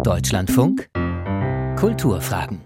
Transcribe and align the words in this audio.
Deutschlandfunk 0.00 0.88
Kulturfragen. 1.78 2.62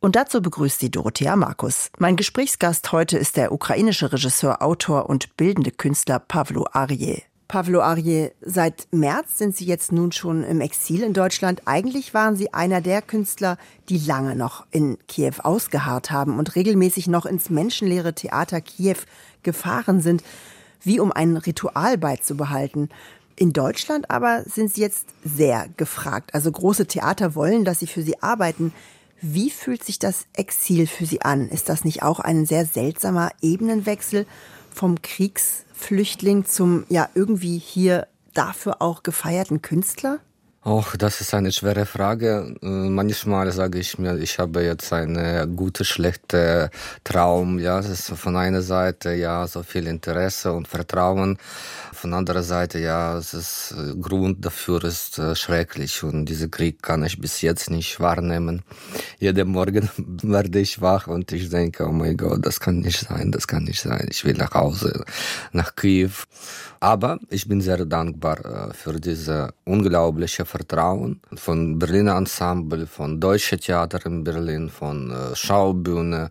Und 0.00 0.16
dazu 0.16 0.42
begrüßt 0.42 0.80
sie 0.80 0.90
Dorothea 0.90 1.36
Markus. 1.36 1.90
Mein 1.98 2.16
Gesprächsgast 2.16 2.90
heute 2.90 3.18
ist 3.18 3.36
der 3.36 3.52
ukrainische 3.52 4.10
Regisseur, 4.12 4.60
Autor 4.62 5.08
und 5.08 5.36
bildende 5.36 5.70
Künstler 5.70 6.18
Pavlo 6.18 6.66
Arje. 6.72 7.22
Pavlo 7.46 7.82
Arje, 7.82 8.32
seit 8.40 8.88
März 8.90 9.38
sind 9.38 9.56
Sie 9.56 9.66
jetzt 9.66 9.92
nun 9.92 10.10
schon 10.10 10.42
im 10.42 10.60
Exil 10.60 11.04
in 11.04 11.12
Deutschland. 11.12 11.62
Eigentlich 11.66 12.14
waren 12.14 12.34
Sie 12.34 12.52
einer 12.52 12.80
der 12.80 13.00
Künstler, 13.00 13.56
die 13.88 13.98
lange 13.98 14.34
noch 14.34 14.66
in 14.72 14.98
Kiew 15.06 15.34
ausgeharrt 15.44 16.10
haben 16.10 16.40
und 16.40 16.56
regelmäßig 16.56 17.06
noch 17.06 17.26
ins 17.26 17.48
menschenleere 17.48 18.14
Theater 18.14 18.60
Kiew 18.60 18.96
gefahren 19.44 20.00
sind, 20.00 20.24
wie 20.82 21.00
um 21.00 21.12
ein 21.12 21.36
Ritual 21.36 21.98
beizubehalten. 21.98 22.88
In 23.38 23.52
Deutschland 23.52 24.10
aber 24.10 24.42
sind 24.46 24.74
Sie 24.74 24.80
jetzt 24.80 25.06
sehr 25.24 25.68
gefragt. 25.76 26.34
Also 26.34 26.50
große 26.50 26.86
Theater 26.86 27.36
wollen, 27.36 27.64
dass 27.64 27.78
Sie 27.78 27.86
für 27.86 28.02
sie 28.02 28.20
arbeiten. 28.20 28.74
Wie 29.20 29.48
fühlt 29.50 29.84
sich 29.84 30.00
das 30.00 30.26
Exil 30.32 30.88
für 30.88 31.06
Sie 31.06 31.22
an? 31.22 31.48
Ist 31.48 31.68
das 31.68 31.84
nicht 31.84 32.02
auch 32.02 32.18
ein 32.18 32.46
sehr 32.46 32.66
seltsamer 32.66 33.30
Ebenenwechsel 33.40 34.26
vom 34.74 35.02
Kriegsflüchtling 35.02 36.46
zum 36.46 36.84
ja 36.88 37.08
irgendwie 37.14 37.58
hier 37.58 38.08
dafür 38.34 38.82
auch 38.82 39.04
gefeierten 39.04 39.62
Künstler? 39.62 40.18
Och, 40.68 40.98
das 40.98 41.22
ist 41.22 41.32
eine 41.32 41.50
schwere 41.50 41.86
Frage. 41.86 42.54
Äh, 42.60 42.66
manchmal 42.66 43.50
sage 43.52 43.78
ich 43.78 43.98
mir, 43.98 44.18
ich 44.18 44.38
habe 44.38 44.62
jetzt 44.62 44.92
eine 44.92 45.48
gute, 45.48 45.82
schlechte 45.82 46.68
Traum. 47.04 47.58
Ja, 47.58 47.78
es 47.78 47.88
ist 47.88 48.10
von 48.10 48.36
einer 48.36 48.60
Seite 48.60 49.14
ja 49.14 49.46
so 49.46 49.62
viel 49.62 49.86
Interesse 49.86 50.52
und 50.52 50.68
Vertrauen. 50.68 51.38
Von 51.94 52.12
anderer 52.12 52.42
Seite 52.42 52.80
ja, 52.80 53.16
es 53.16 53.32
ist 53.32 53.74
äh, 53.78 53.96
Grund 53.98 54.44
dafür 54.44 54.84
ist 54.84 55.18
äh, 55.18 55.34
schrecklich 55.34 56.02
und 56.02 56.26
dieser 56.26 56.48
Krieg 56.48 56.82
kann 56.82 57.02
ich 57.02 57.18
bis 57.18 57.40
jetzt 57.40 57.70
nicht 57.70 57.98
wahrnehmen. 57.98 58.62
Jeden 59.20 59.48
Morgen 59.48 59.88
werde 60.22 60.58
ich 60.58 60.82
wach 60.82 61.06
und 61.06 61.32
ich 61.32 61.48
denke, 61.48 61.86
oh 61.86 61.92
mein 61.92 62.18
Gott, 62.18 62.44
das 62.44 62.60
kann 62.60 62.80
nicht 62.80 63.08
sein, 63.08 63.32
das 63.32 63.48
kann 63.48 63.64
nicht 63.64 63.80
sein. 63.80 64.06
Ich 64.10 64.22
will 64.26 64.36
nach 64.36 64.52
Hause, 64.52 65.02
nach 65.52 65.74
Kiew. 65.76 66.12
Aber 66.80 67.18
ich 67.28 67.48
bin 67.48 67.60
sehr 67.60 67.84
dankbar 67.84 68.72
für 68.72 69.00
diese 69.00 69.52
unglaubliche 69.64 70.44
Vertrauen 70.44 71.20
von 71.34 71.78
Berliner 71.78 72.16
Ensemble, 72.16 72.86
von 72.86 73.20
Deutsche 73.20 73.58
Theater 73.58 74.04
in 74.06 74.22
Berlin, 74.24 74.70
von 74.70 75.10
äh, 75.10 75.34
Schaubühne. 75.34 76.30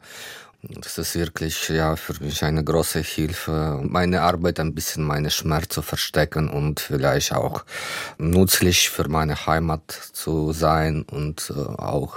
Das 0.63 0.97
ist 0.97 1.15
wirklich 1.15 1.69
ja 1.69 1.95
für 1.95 2.21
mich 2.23 2.43
eine 2.43 2.63
große 2.63 2.99
Hilfe, 2.99 3.79
meine 3.83 4.21
Arbeit 4.21 4.59
ein 4.59 4.73
bisschen 4.73 5.03
meine 5.03 5.29
Schmerz 5.29 5.69
zu 5.69 5.81
verstecken 5.81 6.49
und 6.49 6.79
vielleicht 6.79 7.31
auch 7.33 7.63
nützlich 8.17 8.89
für 8.89 9.07
meine 9.07 9.45
Heimat 9.45 9.91
zu 10.13 10.51
sein 10.53 11.03
und 11.03 11.53
äh, 11.55 11.59
auch 11.59 12.15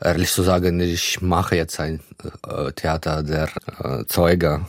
ehrlich 0.00 0.32
zu 0.32 0.42
sagen, 0.42 0.80
ich 0.80 1.20
mache 1.20 1.56
jetzt 1.56 1.78
ein 1.78 2.00
äh, 2.46 2.72
Theater 2.72 3.22
der 3.22 3.48
äh, 3.82 4.04
Zeuge 4.06 4.62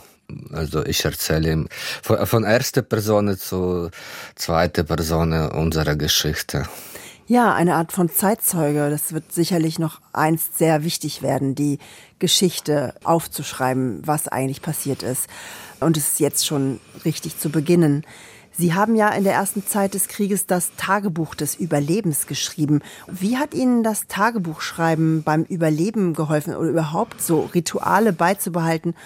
also 0.52 0.84
ich 0.84 1.04
erzähle 1.04 1.52
ihm 1.52 1.68
von, 2.02 2.26
von 2.26 2.44
erster 2.44 2.82
Person 2.82 3.36
zu 3.36 3.90
zweiter 4.34 4.84
Person 4.84 5.32
unserer 5.32 5.96
Geschichte. 5.96 6.66
Ja, 7.30 7.54
eine 7.54 7.76
Art 7.76 7.92
von 7.92 8.08
Zeitzeuge. 8.08 8.90
Das 8.90 9.12
wird 9.12 9.32
sicherlich 9.32 9.78
noch 9.78 10.00
einst 10.12 10.58
sehr 10.58 10.82
wichtig 10.82 11.22
werden, 11.22 11.54
die 11.54 11.78
Geschichte 12.18 12.94
aufzuschreiben, 13.04 14.02
was 14.04 14.26
eigentlich 14.26 14.62
passiert 14.62 15.04
ist. 15.04 15.28
Und 15.78 15.96
es 15.96 16.08
ist 16.08 16.20
jetzt 16.20 16.44
schon 16.44 16.80
richtig 17.04 17.38
zu 17.38 17.50
beginnen. 17.50 18.04
Sie 18.50 18.74
haben 18.74 18.96
ja 18.96 19.10
in 19.10 19.22
der 19.22 19.34
ersten 19.34 19.64
Zeit 19.64 19.94
des 19.94 20.08
Krieges 20.08 20.46
das 20.46 20.72
Tagebuch 20.76 21.36
des 21.36 21.54
Überlebens 21.54 22.26
geschrieben. 22.26 22.80
Wie 23.06 23.38
hat 23.38 23.54
Ihnen 23.54 23.84
das 23.84 24.08
Tagebuchschreiben 24.08 25.22
beim 25.22 25.44
Überleben 25.44 26.14
geholfen 26.14 26.56
oder 26.56 26.68
überhaupt 26.68 27.22
so 27.22 27.48
Rituale 27.54 28.12
beizubehalten 28.12 28.96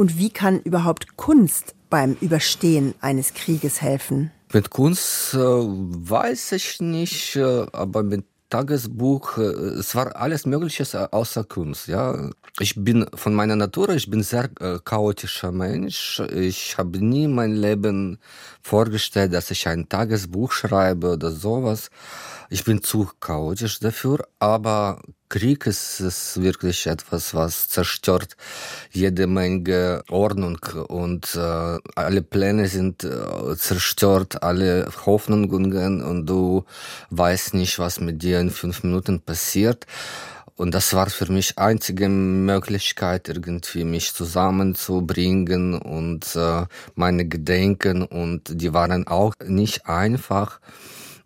und 0.00 0.16
wie 0.16 0.30
kann 0.30 0.60
überhaupt 0.62 1.18
Kunst 1.18 1.74
beim 1.90 2.16
Überstehen 2.22 2.94
eines 3.02 3.34
Krieges 3.34 3.82
helfen? 3.82 4.30
Mit 4.50 4.70
Kunst 4.70 5.34
äh, 5.34 5.38
weiß 5.38 6.52
ich 6.52 6.80
nicht, 6.80 7.36
äh, 7.36 7.66
aber 7.72 8.02
mit 8.02 8.24
Tagesbuch, 8.48 9.36
äh, 9.36 9.42
es 9.42 9.94
war 9.94 10.16
alles 10.16 10.46
Mögliche 10.46 11.12
außer 11.12 11.44
Kunst. 11.44 11.86
Ja, 11.86 12.30
ich 12.58 12.82
bin 12.82 13.04
von 13.14 13.34
meiner 13.34 13.56
Natur, 13.56 13.90
ich 13.90 14.08
bin 14.08 14.22
sehr 14.22 14.48
äh, 14.58 14.78
chaotischer 14.82 15.52
Mensch. 15.52 16.22
Ich 16.34 16.78
habe 16.78 16.98
nie 17.04 17.28
mein 17.28 17.52
Leben 17.52 18.20
vorgestellt, 18.62 19.34
dass 19.34 19.50
ich 19.50 19.68
ein 19.68 19.86
Tagesbuch 19.86 20.50
schreibe 20.52 21.12
oder 21.12 21.30
sowas. 21.30 21.90
Ich 22.48 22.64
bin 22.64 22.82
zu 22.82 23.10
chaotisch 23.20 23.80
dafür, 23.80 24.26
aber 24.38 25.02
Krieg 25.30 25.66
ist, 25.66 26.00
ist 26.00 26.42
wirklich 26.42 26.86
etwas, 26.86 27.34
was 27.34 27.68
zerstört 27.68 28.36
jede 28.90 29.28
Menge 29.28 30.02
Ordnung 30.10 30.58
und 30.88 31.34
äh, 31.36 31.78
alle 31.94 32.22
Pläne 32.22 32.66
sind 32.66 33.04
äh, 33.04 33.56
zerstört, 33.56 34.42
alle 34.42 34.90
Hoffnungen 35.06 36.02
und 36.02 36.26
du 36.26 36.64
weißt 37.10 37.54
nicht, 37.54 37.78
was 37.78 38.00
mit 38.00 38.22
dir 38.22 38.40
in 38.40 38.50
fünf 38.50 38.82
Minuten 38.82 39.20
passiert. 39.20 39.86
Und 40.56 40.74
das 40.74 40.92
war 40.92 41.08
für 41.08 41.32
mich 41.32 41.58
einzige 41.58 42.08
Möglichkeit, 42.08 43.28
irgendwie 43.28 43.84
mich 43.84 44.12
zusammenzubringen 44.12 45.80
und 45.80 46.36
äh, 46.36 46.66
meine 46.96 47.24
Gedenken 47.24 48.02
und 48.02 48.60
die 48.60 48.74
waren 48.74 49.06
auch 49.06 49.32
nicht 49.42 49.86
einfach. 49.86 50.60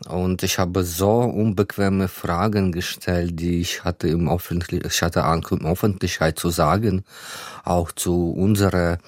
Und 0.09 0.43
ich 0.43 0.59
habe 0.59 0.85
so 0.85 1.21
unbequeme 1.21 2.09
Fragen 2.09 2.73
gestellt, 2.73 3.39
die 3.41 3.61
ich 3.61 3.85
hatte 3.85 4.09
im 4.09 4.29
Öffentlich 4.29 4.85
ich 4.85 5.03
hatte 5.03 5.21
in 5.21 5.65
Öffentlichkeit 5.65 6.39
zu 6.39 6.51
sagen, 6.51 7.05
auch 7.65 7.93
zu 7.93 8.33
unserer 8.33 8.99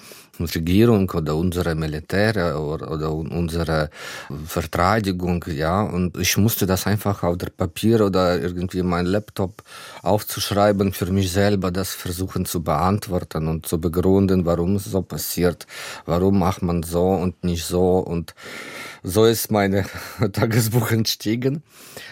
Regierung 0.45 1.09
oder 1.11 1.35
unsere 1.35 1.75
Militär 1.75 2.59
oder, 2.59 3.11
unsere 3.11 3.89
Verteidigung, 4.45 5.43
ja. 5.47 5.81
Und 5.81 6.17
ich 6.17 6.37
musste 6.37 6.65
das 6.65 6.87
einfach 6.87 7.23
auf 7.23 7.37
der 7.37 7.49
Papier 7.49 8.01
oder 8.01 8.39
irgendwie 8.39 8.83
mein 8.83 9.05
Laptop 9.05 9.63
aufzuschreiben, 10.03 10.93
für 10.93 11.11
mich 11.11 11.31
selber 11.31 11.71
das 11.71 11.93
versuchen 11.93 12.45
zu 12.45 12.63
beantworten 12.63 13.47
und 13.47 13.65
zu 13.65 13.79
begründen, 13.79 14.45
warum 14.45 14.75
es 14.75 14.85
so 14.85 15.01
passiert, 15.01 15.67
warum 16.05 16.39
macht 16.39 16.61
man 16.61 16.83
so 16.83 17.09
und 17.09 17.43
nicht 17.43 17.65
so 17.65 17.99
und 17.99 18.35
so 19.03 19.25
ist 19.25 19.51
mein 19.51 19.85
Tagesbuch 20.33 20.91
entstiegen. 20.91 21.63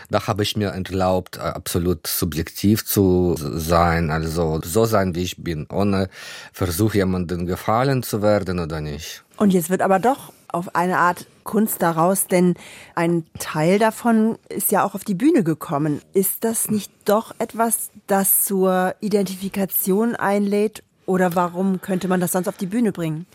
Da 0.10 0.28
habe 0.28 0.44
ich 0.44 0.56
mir 0.56 0.70
erlaubt, 0.70 1.40
absolut 1.40 2.08
subjektiv 2.08 2.86
zu 2.86 3.36
sein, 3.38 4.12
also 4.12 4.62
so 4.64 4.86
sein, 4.86 5.16
wie 5.16 5.24
ich 5.24 5.44
bin, 5.44 5.68
ohne 5.72 6.10
Versuch, 6.54 6.94
jemandem 6.94 7.46
gefallen 7.46 8.04
zu 8.04 8.15
werden 8.22 8.60
oder 8.60 8.82
nicht. 8.82 9.24
Und 9.38 9.52
jetzt 9.54 9.70
wird 9.70 9.82
aber 9.82 10.00
doch 10.00 10.32
auf 10.48 10.76
eine 10.76 10.98
Art 10.98 11.28
Kunst 11.44 11.82
daraus, 11.82 12.28
denn 12.28 12.56
ein 12.96 13.26
Teil 13.40 13.78
davon 13.78 14.38
ist 14.50 14.72
ja 14.72 14.84
auch 14.84 14.96
auf 14.96 15.04
die 15.04 15.14
Bühne 15.14 15.44
gekommen. 15.44 16.02
Ist 16.14 16.44
das 16.44 16.72
nicht 16.72 16.92
doch 17.06 17.36
etwas, 17.40 17.92
das 18.08 18.44
zur 18.44 18.96
Identifikation 19.02 20.16
einlädt? 20.16 20.84
Oder 21.06 21.36
warum 21.36 21.82
könnte 21.82 22.08
man 22.08 22.20
das 22.20 22.32
sonst 22.32 22.48
auf 22.48 22.58
die 22.58 22.66
Bühne 22.66 22.92
bringen? 22.92 23.28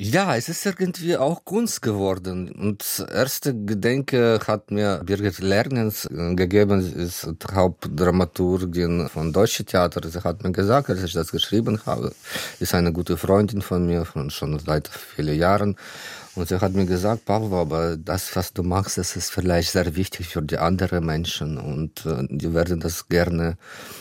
Ja, 0.00 0.36
es 0.36 0.48
ist 0.48 0.64
irgendwie 0.64 1.16
auch 1.16 1.44
Kunst 1.44 1.82
geworden. 1.82 2.52
Und 2.52 3.04
erste 3.12 3.52
Gedenke 3.52 4.38
hat 4.46 4.70
mir 4.70 5.02
Birgit 5.04 5.40
Lergens 5.40 6.04
äh, 6.04 6.36
gegeben, 6.36 6.82
sie 6.82 6.92
ist 6.92 7.28
Hauptdramaturgin 7.52 9.08
von 9.08 9.32
Deutsche 9.32 9.64
Theater. 9.64 10.08
Sie 10.08 10.22
hat 10.22 10.44
mir 10.44 10.52
gesagt, 10.52 10.88
als 10.88 11.02
ich 11.02 11.14
das 11.14 11.32
geschrieben 11.32 11.80
habe, 11.84 12.12
ist 12.60 12.74
eine 12.74 12.92
gute 12.92 13.16
Freundin 13.16 13.60
von 13.60 13.86
mir, 13.86 14.04
von 14.04 14.30
schon 14.30 14.60
seit 14.60 14.86
vielen 14.86 15.36
Jahren. 15.36 15.74
Und 16.38 16.46
sie 16.46 16.60
hat 16.60 16.72
mir 16.72 16.86
gesagt, 16.86 17.24
Pavlo, 17.24 17.60
aber 17.60 17.96
das, 17.96 18.36
was 18.36 18.52
du 18.52 18.62
machst, 18.62 18.96
das 18.96 19.16
ist 19.16 19.32
vielleicht 19.32 19.72
sehr 19.72 19.96
wichtig 19.96 20.28
für 20.28 20.40
die 20.40 20.56
anderen 20.56 21.04
Menschen 21.04 21.58
und 21.58 22.06
äh, 22.06 22.28
die 22.30 22.54
werden 22.54 22.78
das 22.78 23.08
gerne 23.08 23.56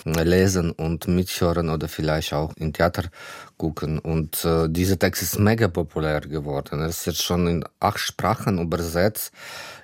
äh, 0.06 0.22
lesen 0.22 0.70
und 0.70 1.08
mithören 1.08 1.72
oder 1.72 1.88
vielleicht 1.88 2.34
auch 2.34 2.54
im 2.58 2.74
Theater 2.74 3.06
gucken. 3.58 3.98
Und 3.98 4.46
äh, 4.46 4.70
dieser 4.70 5.00
Text 5.00 5.24
ist 5.24 5.40
mega 5.40 5.68
populär 5.68 6.22
geworden. 6.22 6.80
Er 6.80 6.90
ist 6.90 7.08
jetzt 7.08 7.24
schon 7.24 7.48
in 7.48 7.64
acht 7.80 8.00
Sprachen 8.00 8.60
übersetzt 8.60 9.32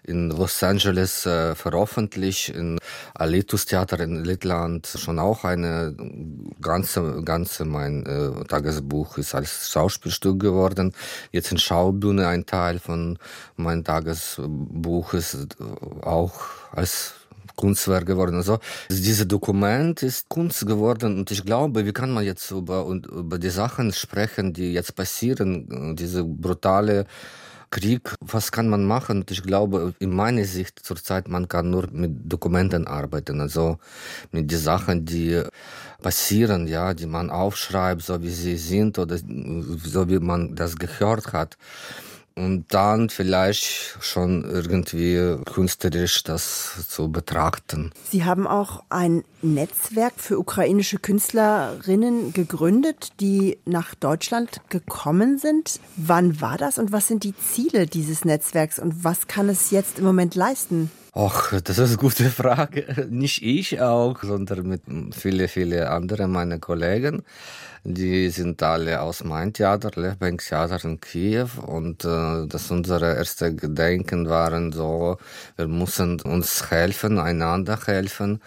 in 0.06 0.30
Los 0.30 0.62
Angeles 0.64 1.26
äh, 1.26 1.56
veröffentlicht, 1.56 2.50
in 2.50 2.80
Alitus 3.14 3.66
Theater 3.66 4.00
in 4.00 4.24
Lettland 4.24 4.88
schon 4.88 5.20
auch 5.20 5.44
eine 5.44 5.96
ganze, 6.62 7.22
ganze 7.24 7.66
mein 7.66 8.06
äh, 8.06 8.44
Tagesbuch 8.46 9.18
ist 9.18 9.36
als 9.36 9.70
Schauspielstück 9.72 10.40
geworden. 10.40 10.94
Jetzt 11.32 11.52
in 11.52 11.58
Schaubühne 11.58 12.28
ein 12.28 12.46
Teil 12.46 12.80
von 12.80 13.18
meinem 13.56 13.84
Tagesbuch 13.84 15.14
ist 15.14 15.36
äh, 15.36 16.06
auch 16.06 16.34
als 16.72 17.14
Kunstwerk 17.56 18.06
geworden. 18.06 18.36
Also 18.36 18.60
dieses 18.90 19.28
Dokument 19.28 20.02
ist 20.04 20.28
Kunst 20.30 20.66
geworden 20.66 21.18
und 21.20 21.32
ich 21.32 21.46
glaube, 21.46 21.86
wie 21.86 21.94
kann 21.94 22.12
man 22.12 22.24
jetzt 22.24 22.52
über, 22.52 22.86
über 22.86 23.38
die 23.38 23.50
Sachen 23.50 23.94
sprechen, 23.94 24.54
die 24.54 24.74
jetzt 24.74 24.96
passieren, 24.96 25.96
diese 25.96 26.24
brutale 26.24 27.06
Krieg, 27.74 28.14
was 28.22 28.52
kann 28.52 28.70
man 28.70 28.86
machen? 28.86 29.26
Ich 29.28 29.42
glaube, 29.42 29.96
in 29.98 30.12
meiner 30.16 30.46
Sicht 30.46 30.86
zurzeit, 30.86 31.28
man 31.28 31.48
kann 31.48 31.72
nur 31.72 31.88
mit 31.92 32.12
Dokumenten 32.32 32.86
arbeiten, 32.86 33.42
also 33.42 33.80
mit 34.32 34.52
den 34.52 34.60
Sachen, 34.60 35.06
die 35.06 35.42
passieren, 36.00 36.68
ja, 36.68 36.94
die 36.94 37.08
man 37.08 37.32
aufschreibt, 37.32 38.04
so 38.04 38.22
wie 38.22 38.30
sie 38.30 38.58
sind 38.58 39.00
oder 39.00 39.18
so 39.18 40.08
wie 40.08 40.20
man 40.20 40.54
das 40.54 40.76
gehört 40.76 41.34
hat 41.34 41.58
und 42.36 42.66
dann 42.70 43.10
vielleicht 43.10 43.98
schon 44.02 44.44
irgendwie 44.44 45.38
künstlerisch 45.46 46.24
das 46.24 46.88
zu 46.90 47.12
betrachten. 47.12 47.92
Sie 48.10 48.26
haben 48.26 48.48
auch 48.48 48.84
ein 48.90 49.24
Netzwerk 49.42 50.14
für 50.18 50.40
ukrainische 50.40 50.98
Künstlerinnen 50.98 52.34
gegründet, 52.34 53.10
die 53.20 53.58
nach 53.66 53.94
Deutschland 53.96 54.62
gekommen 54.70 55.38
sind. 55.38 55.80
Wann 55.96 56.42
war 56.42 56.58
das 56.58 56.78
und 56.78 56.92
was 56.92 57.08
sind 57.08 57.24
die 57.24 57.36
Ziele 57.38 57.86
dieses 57.86 58.26
Netzwerks 58.26 58.80
und 58.80 59.04
was 59.04 59.28
kann 59.28 59.50
es 59.50 59.72
jetzt 59.72 60.00
im 60.00 60.06
Moment 60.06 60.36
leisten? 60.36 60.92
Ach, 61.16 61.54
das 61.62 61.78
ist 61.78 61.90
eine 61.90 61.98
gute 61.98 62.30
Frage. 62.32 63.08
Nicht 63.10 63.44
ich 63.44 63.80
auch, 63.82 64.24
sondern 64.24 64.68
mit 64.68 64.82
viele, 65.16 65.48
viele 65.48 65.92
andere 65.92 66.28
meiner 66.28 66.58
Kollegen. 66.58 67.22
Die 67.84 68.30
sind 68.30 68.64
alle 68.64 69.00
aus 69.00 69.24
meinem 69.24 69.54
Theater, 69.54 69.92
Levbank 69.94 70.42
Theater 70.44 70.84
in 70.84 71.00
Kiew. 71.00 71.50
Und 71.68 72.04
äh, 72.04 72.48
das 72.48 72.72
unsere 72.72 73.16
erste 73.16 73.54
Gedenken 73.56 74.28
waren 74.28 74.72
so, 74.72 75.18
wir 75.56 75.68
müssen 75.68 76.20
uns 76.22 76.72
helfen, 76.72 77.20
einander 77.20 77.80
helfen 77.86 78.42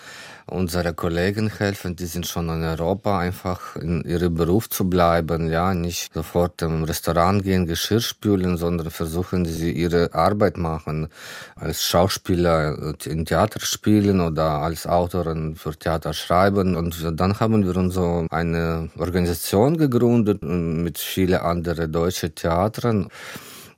unsere 0.48 0.94
Kollegen 0.94 1.50
helfen, 1.50 1.96
die 1.96 2.06
sind 2.06 2.26
schon 2.26 2.48
in 2.48 2.62
Europa, 2.62 3.18
einfach 3.18 3.74
in 3.76 4.02
ihrem 4.04 4.34
Beruf 4.34 4.70
zu 4.70 4.88
bleiben, 4.88 5.50
ja, 5.50 5.74
nicht 5.74 6.14
sofort 6.14 6.62
im 6.62 6.84
Restaurant 6.84 7.42
gehen, 7.42 7.66
Geschirr 7.66 8.00
spülen, 8.00 8.56
sondern 8.56 8.90
versuchen 8.90 9.44
sie 9.44 9.72
ihre 9.72 10.14
Arbeit 10.14 10.56
machen, 10.56 11.08
als 11.56 11.82
Schauspieler 11.82 12.94
in 13.04 13.24
Theater 13.24 13.60
spielen 13.60 14.20
oder 14.20 14.60
als 14.62 14.86
Autoren 14.86 15.56
für 15.56 15.76
Theater 15.76 16.12
schreiben 16.12 16.76
und 16.76 16.94
dann 17.20 17.40
haben 17.40 17.66
wir 17.66 17.76
uns 17.76 17.94
so 17.94 18.26
eine 18.30 18.88
Organisation 18.98 19.76
gegründet 19.76 20.42
mit 20.42 20.98
vielen 20.98 21.40
anderen 21.40 21.90
deutschen 21.90 22.34
Theatern. 22.34 23.08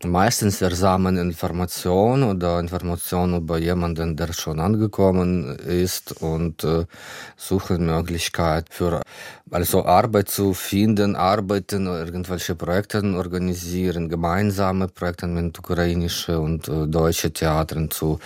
Meistens 0.04 0.60
wir 0.60 0.70
sammeln 0.76 1.16
Informationen 1.16 2.22
oder 2.22 2.60
Informationen 2.60 3.38
über 3.38 3.58
jemanden, 3.58 4.14
der 4.14 4.32
schon 4.32 4.60
angekommen 4.60 5.56
ist 5.58 6.22
und 6.22 6.62
äh, 6.62 6.84
suchen 7.36 7.86
Möglichkeit 7.86 8.66
für 8.70 9.02
also 9.50 9.84
Arbeit 9.84 10.28
zu 10.28 10.54
finden, 10.54 11.16
arbeiten, 11.16 11.86
irgendwelche 11.86 12.54
Projekte 12.54 13.02
organisieren, 13.16 14.08
gemeinsame 14.08 14.86
Projekte 14.86 15.26
mit 15.26 15.58
ukrainischen 15.58 16.36
und 16.36 16.68
äh, 16.68 16.86
deutschen 16.86 17.34
Theatern 17.34 17.90
zu 17.90 18.20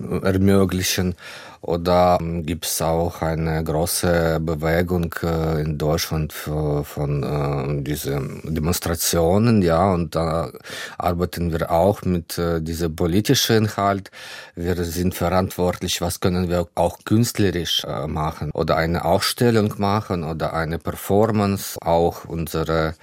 äh, 0.00 0.26
ermöglichen. 0.26 1.14
Oder 1.60 2.18
ähm, 2.20 2.44
gibt 2.44 2.66
es 2.66 2.80
auch 2.80 3.22
eine 3.22 3.62
große 3.64 4.38
Bewegung 4.40 5.14
äh, 5.22 5.60
in 5.60 5.76
Deutschland 5.76 6.32
von 6.32 7.22
äh, 7.22 7.82
diesen 7.82 8.40
Demonstrationen, 8.54 9.62
ja, 9.62 9.92
und 9.92 10.14
da 10.14 10.50
arbeiten 10.98 11.52
wir 11.52 11.70
auch 11.70 12.02
mit 12.02 12.38
äh, 12.38 12.60
diesem 12.60 12.94
politischen 12.94 13.56
Inhalt. 13.64 14.10
Wir 14.54 14.76
sind 14.84 15.14
verantwortlich, 15.14 16.00
was 16.00 16.20
können 16.20 16.48
wir 16.48 16.68
auch 16.74 16.98
künstlerisch 17.04 17.84
äh, 17.84 18.06
machen 18.06 18.50
oder 18.52 18.76
eine 18.76 19.04
Ausstellung 19.04 19.74
machen 19.78 20.24
oder 20.24 20.52
eine 20.52 20.78
Performance, 20.78 21.78
auch 21.82 22.24
unsere 22.24 22.94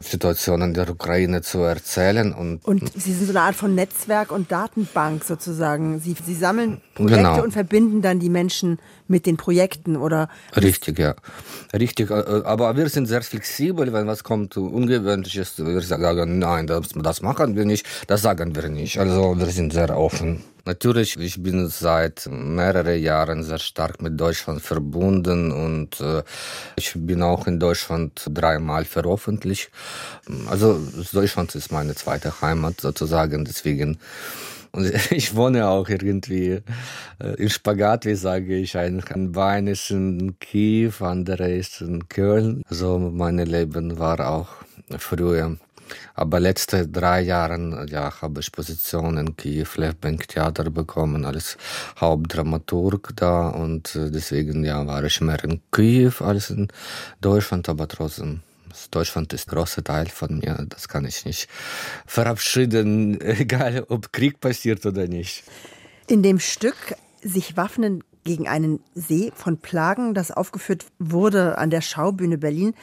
Situationen 0.00 0.74
der 0.74 0.88
Ukraine 0.88 1.42
zu 1.42 1.58
erzählen. 1.58 2.32
Und, 2.32 2.64
und 2.64 2.92
Sie 2.92 3.12
sind 3.12 3.26
so 3.26 3.32
eine 3.32 3.40
Art 3.40 3.56
von 3.56 3.74
Netzwerk 3.74 4.30
und 4.30 4.52
Datenbank 4.52 5.24
sozusagen. 5.24 5.98
Sie, 5.98 6.14
Sie 6.24 6.34
sammeln 6.34 6.80
Projekte 6.94 7.16
genau. 7.16 7.42
und 7.42 7.52
verbinden 7.52 8.00
dann 8.00 8.20
die 8.20 8.30
Menschen 8.30 8.78
mit 9.08 9.26
den 9.26 9.36
Projekten 9.36 9.96
oder? 9.96 10.28
Richtig, 10.56 10.98
ja. 10.98 11.14
Richtig. 11.72 12.10
Äh, 12.10 12.42
aber 12.44 12.76
wir 12.76 12.88
sind 12.88 13.06
sehr 13.06 13.22
flexibel, 13.22 13.92
wenn 13.92 14.06
was 14.06 14.22
kommt 14.24 14.56
Ungewöhnliches. 14.56 15.58
Wir 15.58 15.80
sagen, 15.80 16.38
nein, 16.38 16.66
das, 16.66 16.88
das 16.94 17.22
machen 17.22 17.56
wir 17.56 17.64
nicht, 17.64 17.86
das 18.06 18.22
sagen 18.22 18.54
wir 18.54 18.68
nicht. 18.68 18.98
Also 18.98 19.38
wir 19.38 19.46
sind 19.46 19.72
sehr 19.72 19.96
offen. 19.96 20.44
Natürlich, 20.68 21.18
ich 21.18 21.42
bin 21.42 21.68
seit 21.68 22.28
mehreren 22.30 23.00
Jahren 23.00 23.42
sehr 23.42 23.58
stark 23.58 24.02
mit 24.02 24.20
Deutschland 24.20 24.60
verbunden 24.60 25.50
und 25.50 25.98
äh, 25.98 26.22
ich 26.76 26.92
bin 26.94 27.22
auch 27.22 27.46
in 27.46 27.58
Deutschland 27.58 28.26
dreimal 28.30 28.84
veröffentlicht. 28.84 29.70
Also 30.46 30.78
Deutschland 31.10 31.54
ist 31.54 31.72
meine 31.72 31.94
zweite 31.94 32.42
Heimat 32.42 32.82
sozusagen, 32.82 33.46
deswegen 33.46 33.98
und 34.72 34.92
ich 35.12 35.34
wohne 35.34 35.68
auch 35.68 35.88
irgendwie 35.88 36.60
äh, 37.20 37.34
in 37.36 37.50
Spagat, 37.50 38.06
wie 38.06 38.14
sage 38.14 38.56
ich. 38.56 38.76
Ein, 38.76 39.02
ein 39.12 39.32
Bein 39.32 39.66
ist 39.66 39.90
in 39.90 40.38
Kiew, 40.38 40.92
andere 41.00 41.50
ist 41.50 41.80
in 41.80 42.08
Köln. 42.08 42.62
So 42.68 42.98
mein 42.98 43.38
Leben 43.38 43.98
war 43.98 44.20
auch 44.28 44.48
früher 44.98 45.56
aber 46.14 46.40
letzte 46.40 46.86
drei 46.86 47.22
Jahre 47.22 47.86
ja, 47.88 48.12
habe 48.20 48.40
ich 48.40 48.52
Positionen 48.52 49.28
in 49.28 49.36
Kiew 49.36 49.68
Levbank 49.76 50.28
Theater 50.28 50.70
bekommen 50.70 51.24
als 51.24 51.56
Hauptdramaturg 52.00 53.12
da 53.16 53.48
und 53.48 53.94
äh, 53.94 54.10
deswegen 54.10 54.64
ja, 54.64 54.86
war 54.86 55.04
ich 55.04 55.20
mehr 55.20 55.42
in 55.44 55.60
Kiew 55.72 56.12
als 56.20 56.50
in 56.50 56.68
Deutschland, 57.20 57.68
aber 57.68 57.88
trotzdem 57.88 58.40
Deutschland 58.90 59.32
ist 59.32 59.48
ein 59.48 59.54
großer 59.54 59.84
Teil 59.84 60.08
von 60.08 60.38
mir. 60.38 60.66
Das 60.68 60.88
kann 60.88 61.04
ich 61.04 61.24
nicht 61.24 61.48
verabschieden, 62.06 63.20
egal 63.22 63.84
ob 63.88 64.12
Krieg 64.12 64.40
passiert 64.40 64.84
oder 64.86 65.06
nicht. 65.06 65.44
In 66.06 66.22
dem 66.22 66.40
Stück 66.40 66.96
sich 67.22 67.56
waffnen 67.56 68.02
gegen 68.24 68.48
einen 68.48 68.80
See 68.94 69.32
von 69.34 69.58
Plagen, 69.58 70.14
das 70.14 70.30
aufgeführt 70.30 70.86
wurde 70.98 71.58
an 71.58 71.70
der 71.70 71.80
Schaubühne 71.80 72.38
Berlin, 72.38 72.74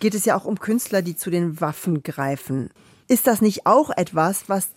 geht 0.00 0.14
es 0.14 0.24
ja 0.24 0.36
auch 0.36 0.44
um 0.44 0.58
Künstler, 0.58 1.02
die 1.02 1.16
zu 1.16 1.30
den 1.30 1.60
Waffen 1.60 2.02
greifen. 2.02 2.70
Ist 3.06 3.26
das 3.26 3.40
nicht 3.40 3.66
auch 3.66 3.90
etwas, 3.90 4.48
was 4.48 4.68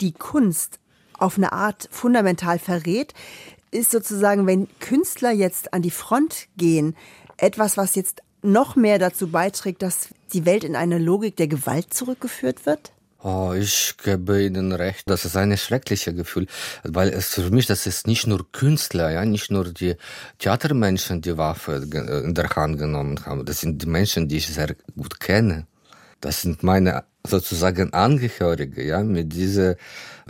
die 0.00 0.12
Kunst 0.12 0.80
auf 1.18 1.36
eine 1.36 1.52
Art 1.52 1.88
fundamental 1.90 2.58
verrät? 2.58 3.14
Ist 3.70 3.90
sozusagen, 3.90 4.46
wenn 4.46 4.68
Künstler 4.80 5.30
jetzt 5.30 5.72
an 5.72 5.82
die 5.82 5.90
Front 5.90 6.48
gehen, 6.56 6.96
etwas, 7.36 7.76
was 7.76 7.94
jetzt 7.94 8.22
noch 8.46 8.76
mehr 8.76 8.98
dazu 8.98 9.28
beiträgt, 9.28 9.82
dass 9.82 10.08
die 10.32 10.46
Welt 10.46 10.64
in 10.64 10.76
eine 10.76 10.98
Logik 10.98 11.36
der 11.36 11.48
Gewalt 11.48 11.92
zurückgeführt 11.92 12.66
wird? 12.66 12.92
Oh, 13.22 13.52
ich 13.58 13.94
gebe 14.04 14.42
Ihnen 14.42 14.72
recht. 14.72 15.10
Das 15.10 15.24
ist 15.24 15.36
ein 15.36 15.56
schreckliches 15.56 16.14
Gefühl, 16.14 16.46
weil 16.84 17.08
es 17.08 17.34
für 17.34 17.50
mich, 17.50 17.66
das 17.66 17.86
ist 17.86 18.06
nicht 18.06 18.26
nur 18.26 18.46
Künstler, 18.52 19.10
ja, 19.10 19.24
nicht 19.24 19.50
nur 19.50 19.64
die 19.72 19.96
Theatermenschen, 20.38 21.22
die 21.22 21.36
Waffe 21.36 21.86
in 22.22 22.34
der 22.34 22.50
Hand 22.50 22.78
genommen 22.78 23.24
haben. 23.26 23.44
Das 23.44 23.60
sind 23.60 23.82
die 23.82 23.86
Menschen, 23.86 24.28
die 24.28 24.36
ich 24.36 24.46
sehr 24.46 24.76
gut 24.96 25.18
kenne. 25.18 25.66
Das 26.20 26.42
sind 26.42 26.62
meine 26.62 27.04
sozusagen 27.26 27.92
Angehörige, 27.92 28.84
ja. 28.84 29.02
Mit 29.02 29.32
diesen 29.32 29.74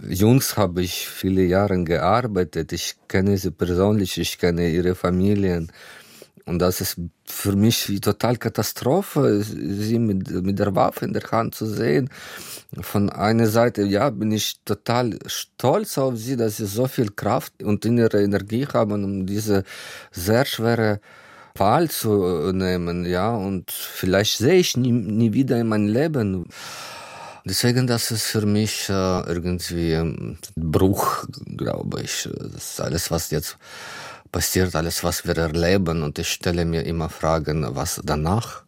Jungs 0.09 0.57
habe 0.57 0.83
ich 0.83 1.07
viele 1.07 1.43
Jahre 1.43 1.83
gearbeitet. 1.85 2.73
Ich 2.73 2.97
kenne 3.09 3.37
sie 3.37 3.51
persönlich, 3.51 4.17
ich 4.19 4.39
kenne 4.39 4.71
ihre 4.71 4.95
Familien. 4.95 5.71
Und 6.47 6.61
das 6.61 6.81
ist 6.81 6.97
für 7.25 7.57
mich 7.57 7.89
wie 7.89 8.01
total 8.01 8.37
Katastrophe, 8.37 9.43
sie 9.43 9.99
mit, 9.99 10.31
mit 10.31 10.61
der 10.61 10.77
Waffe 10.77 11.05
in 11.05 11.13
der 11.13 11.29
Hand 11.33 11.57
zu 11.57 11.67
sehen. 11.67 12.09
Von 12.81 13.11
einer 13.11 13.49
Seite, 13.49 13.83
ja, 13.83 14.11
bin 14.11 14.31
ich 14.31 14.61
total 14.65 15.19
stolz 15.27 15.99
auf 15.99 16.17
sie, 16.17 16.37
dass 16.37 16.59
sie 16.59 16.67
so 16.67 16.87
viel 16.87 17.11
Kraft 17.11 17.65
und 17.65 17.85
innere 17.85 18.23
Energie 18.23 18.65
haben, 18.73 19.03
um 19.03 19.27
diese 19.27 19.65
sehr 20.13 20.45
schwere 20.45 21.01
Wahl 21.57 21.91
zu 21.91 22.53
nehmen, 22.53 23.05
ja. 23.05 23.35
Und 23.35 23.73
vielleicht 23.73 24.39
sehe 24.39 24.61
ich 24.61 24.77
nie, 24.77 24.93
nie 24.93 25.33
wieder 25.33 25.59
in 25.59 25.67
meinem 25.67 25.89
Leben. 25.89 26.47
Deswegen, 27.45 27.87
das 27.87 28.11
ist 28.11 28.27
für 28.27 28.45
mich 28.45 28.89
äh, 28.89 29.21
irgendwie 29.21 29.95
ein 29.95 30.39
Bruch, 30.57 31.25
glaube 31.57 32.03
ich. 32.03 32.29
Das 32.53 32.73
ist 32.73 32.81
alles, 32.81 33.11
was 33.11 33.31
jetzt 33.31 33.57
passiert 34.37 34.77
alles, 34.77 35.03
was 35.03 35.27
wir 35.27 35.39
erleben. 35.39 36.03
Und 36.03 36.19
ich 36.19 36.29
stelle 36.29 36.67
mir 36.67 36.85
immer 36.85 37.09
Fragen, 37.09 37.67
was 37.75 38.03
danach, 38.05 38.65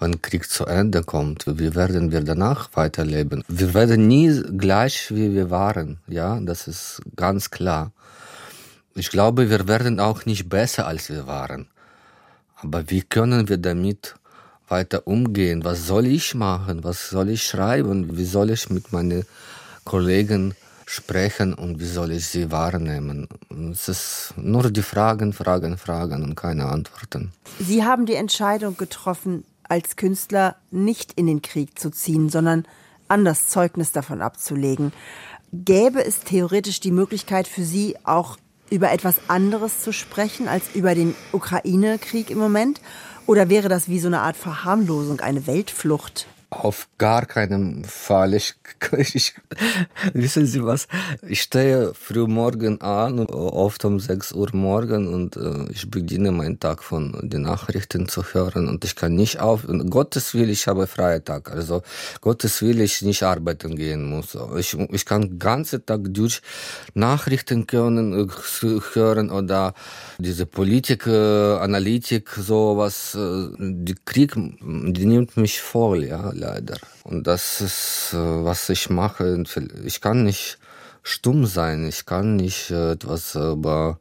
wenn 0.00 0.20
Krieg 0.20 0.50
zu 0.50 0.66
Ende 0.66 1.04
kommt, 1.04 1.44
wie 1.46 1.72
werden 1.76 2.10
wir 2.10 2.20
danach 2.20 2.70
weiterleben? 2.74 3.44
Wir 3.46 3.74
werden 3.74 4.08
nie 4.08 4.42
gleich, 4.58 5.14
wie 5.14 5.32
wir 5.32 5.50
waren. 5.50 5.98
Ja, 6.08 6.40
das 6.40 6.66
ist 6.66 7.00
ganz 7.14 7.52
klar. 7.52 7.92
Ich 8.96 9.08
glaube, 9.10 9.50
wir 9.50 9.68
werden 9.68 10.00
auch 10.00 10.26
nicht 10.26 10.48
besser, 10.48 10.88
als 10.88 11.08
wir 11.10 11.28
waren. 11.28 11.68
Aber 12.56 12.90
wie 12.90 13.02
können 13.02 13.48
wir 13.48 13.58
damit 13.58 14.16
weiter 14.66 15.06
umgehen? 15.06 15.64
Was 15.64 15.86
soll 15.86 16.06
ich 16.06 16.34
machen? 16.34 16.82
Was 16.82 17.10
soll 17.10 17.28
ich 17.28 17.44
schreiben? 17.44 18.16
Wie 18.18 18.24
soll 18.24 18.50
ich 18.50 18.68
mit 18.68 18.92
meinen 18.92 19.24
Kollegen 19.84 20.56
sprechen 20.86 21.54
und 21.54 21.80
wie 21.80 21.86
soll 21.86 22.12
ich 22.12 22.26
sie 22.26 22.50
wahrnehmen? 22.50 23.28
Es 23.72 23.88
ist 23.88 24.34
nur 24.36 24.70
die 24.70 24.82
Fragen, 24.82 25.32
Fragen, 25.32 25.78
Fragen 25.78 26.22
und 26.22 26.34
keine 26.34 26.66
Antworten. 26.66 27.32
Sie 27.58 27.84
haben 27.84 28.06
die 28.06 28.14
Entscheidung 28.14 28.76
getroffen, 28.76 29.44
als 29.68 29.96
Künstler 29.96 30.56
nicht 30.70 31.12
in 31.14 31.26
den 31.26 31.42
Krieg 31.42 31.78
zu 31.78 31.90
ziehen, 31.90 32.28
sondern 32.28 32.66
anders 33.08 33.48
Zeugnis 33.48 33.92
davon 33.92 34.22
abzulegen. 34.22 34.92
Gäbe 35.52 36.04
es 36.04 36.20
theoretisch 36.20 36.80
die 36.80 36.90
Möglichkeit 36.90 37.48
für 37.48 37.64
Sie 37.64 37.96
auch 38.04 38.36
über 38.70 38.90
etwas 38.90 39.16
anderes 39.28 39.82
zu 39.82 39.92
sprechen 39.92 40.48
als 40.48 40.74
über 40.74 40.94
den 40.94 41.14
Ukraine-Krieg 41.32 42.30
im 42.30 42.38
Moment? 42.38 42.80
Oder 43.26 43.48
wäre 43.48 43.68
das 43.68 43.88
wie 43.88 44.00
so 44.00 44.08
eine 44.08 44.20
Art 44.20 44.36
Verharmlosung, 44.36 45.20
eine 45.20 45.46
Weltflucht? 45.46 46.26
Auf 46.62 46.88
gar 46.98 47.26
keinen 47.26 47.84
Fall. 47.84 48.34
Ich, 48.34 48.54
ich, 48.96 49.34
wissen 50.12 50.46
Sie 50.46 50.64
was? 50.64 50.86
Ich 51.26 51.42
stehe 51.42 51.92
früh 51.94 52.26
morgen 52.26 52.80
an, 52.80 53.18
oft 53.26 53.84
um 53.84 53.98
6 53.98 54.32
Uhr 54.32 54.48
morgen 54.52 55.12
und 55.12 55.36
äh, 55.36 55.70
ich 55.72 55.90
beginne 55.90 56.32
meinen 56.32 56.60
Tag 56.60 56.82
von 56.82 57.18
den 57.22 57.42
Nachrichten 57.42 58.08
zu 58.08 58.22
hören 58.22 58.68
und 58.68 58.84
ich 58.84 58.94
kann 58.94 59.14
nicht 59.14 59.40
auf, 59.40 59.66
Gottes 59.90 60.34
Will, 60.34 60.48
ich 60.48 60.66
habe 60.68 60.86
freien 60.86 61.24
Tag, 61.24 61.50
also 61.50 61.82
Gottes 62.20 62.62
Will, 62.62 62.80
ich 62.80 63.02
nicht 63.02 63.22
arbeiten 63.22 63.76
gehen 63.76 64.08
muss. 64.08 64.36
Ich, 64.56 64.76
ich 64.90 65.04
kann 65.04 65.22
den 65.22 65.38
ganzen 65.38 65.84
Tag 65.84 66.00
durch 66.04 66.40
Nachrichten 66.94 67.66
können, 67.66 68.28
äh, 68.28 68.80
hören 68.94 69.30
oder 69.30 69.74
diese 70.18 70.46
Politik, 70.46 71.06
äh, 71.06 71.56
Analytik, 71.56 72.30
sowas, 72.30 73.14
äh, 73.14 73.48
die 73.58 73.96
Krieg, 74.04 74.34
die 74.36 75.06
nimmt 75.06 75.36
mich 75.36 75.60
voll, 75.60 76.04
ja 76.04 76.32
leider. 76.44 76.76
Und 77.04 77.26
das 77.26 77.60
ist, 77.60 78.10
äh, 78.12 78.16
was 78.16 78.68
ich 78.68 78.90
mache. 78.90 79.42
Ich 79.84 80.00
kann 80.00 80.24
nicht 80.24 80.58
stumm 81.02 81.46
sein. 81.46 81.86
Ich 81.86 82.06
kann 82.06 82.36
nicht 82.36 82.70
äh, 82.70 82.92
etwas 82.92 83.34
über, 83.34 83.98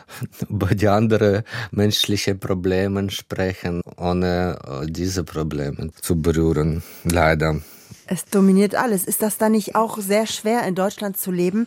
über 0.48 0.74
die 0.74 0.88
anderen 0.88 1.42
menschlichen 1.70 2.38
Probleme 2.38 3.10
sprechen, 3.10 3.82
ohne 3.96 4.58
äh, 4.66 4.86
diese 4.86 5.24
Probleme 5.24 5.90
zu 6.00 6.20
berühren. 6.20 6.82
Leider. 7.04 7.60
Es 8.06 8.24
dominiert 8.24 8.74
alles. 8.74 9.04
Ist 9.04 9.22
das 9.22 9.38
dann 9.38 9.52
nicht 9.52 9.74
auch 9.74 9.98
sehr 9.98 10.26
schwer 10.26 10.64
in 10.64 10.74
Deutschland 10.74 11.16
zu 11.16 11.30
leben? 11.30 11.66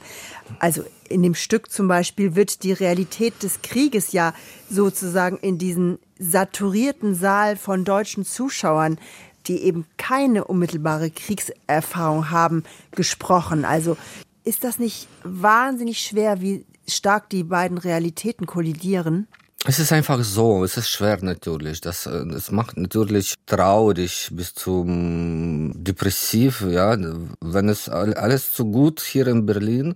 Also 0.59 0.83
in 1.09 1.23
dem 1.23 1.33
Stück 1.33 1.71
zum 1.71 1.87
Beispiel 1.87 2.35
wird 2.35 2.63
die 2.63 2.73
Realität 2.73 3.41
des 3.41 3.61
Krieges 3.61 4.11
ja 4.11 4.33
sozusagen 4.69 5.37
in 5.37 5.57
diesen 5.57 5.97
saturierten 6.19 7.15
Saal 7.15 7.55
von 7.55 7.83
deutschen 7.83 8.25
Zuschauern 8.25 8.99
die 9.47 9.63
eben 9.63 9.85
keine 9.97 10.45
unmittelbare 10.45 11.09
Kriegserfahrung 11.09 12.29
haben, 12.31 12.63
gesprochen. 12.91 13.65
Also 13.65 13.97
ist 14.43 14.63
das 14.63 14.79
nicht 14.79 15.07
wahnsinnig 15.23 15.99
schwer, 15.99 16.41
wie 16.41 16.65
stark 16.87 17.29
die 17.29 17.43
beiden 17.43 17.77
Realitäten 17.77 18.45
kollidieren? 18.45 19.27
Es 19.67 19.79
ist 19.79 19.91
einfach 19.91 20.23
so, 20.23 20.63
es 20.63 20.77
ist 20.77 20.89
schwer 20.89 21.17
natürlich. 21.23 21.81
Das, 21.81 22.05
äh, 22.05 22.23
das 22.27 22.51
macht 22.51 22.77
natürlich 22.77 23.33
traurig 23.47 24.29
bis 24.31 24.53
zum 24.53 25.71
depressiv, 25.75 26.63
ja. 26.69 26.95
Wenn 27.41 27.69
es 27.69 27.89
alles 27.89 28.51
zu 28.53 28.65
gut 28.65 29.01
hier 29.01 29.25
in 29.25 29.47
Berlin 29.47 29.95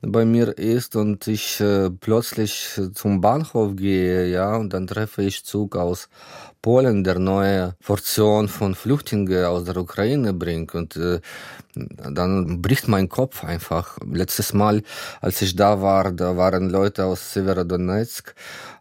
bei 0.00 0.24
mir 0.24 0.56
ist 0.56 0.96
und 0.96 1.26
ich 1.26 1.60
äh, 1.60 1.90
plötzlich 1.90 2.80
zum 2.94 3.20
Bahnhof 3.20 3.76
gehe, 3.76 4.26
ja, 4.28 4.56
und 4.56 4.72
dann 4.72 4.86
treffe 4.86 5.22
ich 5.22 5.44
Zug 5.44 5.76
aus 5.76 6.08
Polen, 6.64 7.04
der 7.04 7.18
neue 7.18 7.74
Portion 7.84 8.48
von 8.48 8.74
Flüchtlingen 8.74 9.44
aus 9.44 9.64
der 9.64 9.76
Ukraine 9.76 10.32
bringt 10.32 10.74
und 10.74 10.96
äh, 10.96 11.20
dann 11.74 12.62
bricht 12.62 12.88
mein 12.88 13.10
Kopf 13.10 13.44
einfach. 13.44 13.98
Letztes 14.10 14.54
Mal, 14.54 14.82
als 15.20 15.42
ich 15.42 15.56
da 15.56 15.82
war, 15.82 16.10
da 16.10 16.38
waren 16.38 16.70
Leute 16.70 17.04
aus 17.04 17.34
Severodonetsk 17.34 18.34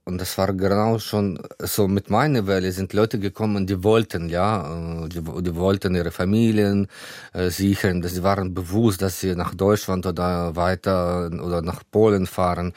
und 0.05 0.21
das 0.21 0.37
war 0.37 0.53
genau 0.53 0.97
schon 0.97 1.37
so 1.59 1.89
mit 1.89 2.09
meiner 2.09 2.47
Welle 2.47 2.71
sind 2.71 2.93
Leute 2.93 3.19
gekommen, 3.19 3.67
die 3.67 3.83
wollten, 3.83 4.29
ja, 4.29 5.03
äh, 5.03 5.09
die, 5.09 5.21
die 5.21 5.55
wollten 5.55 5.93
ihre 5.93 6.11
Familien 6.11 6.87
äh, 7.33 7.49
sichern, 7.49 8.01
sie 8.01 8.23
waren 8.23 8.53
bewusst, 8.53 9.01
dass 9.01 9.19
sie 9.19 9.35
nach 9.35 9.53
Deutschland 9.55 10.05
oder 10.05 10.55
weiter 10.55 11.29
oder 11.33 11.61
nach 11.61 11.83
Polen 11.91 12.27
fahren. 12.27 12.71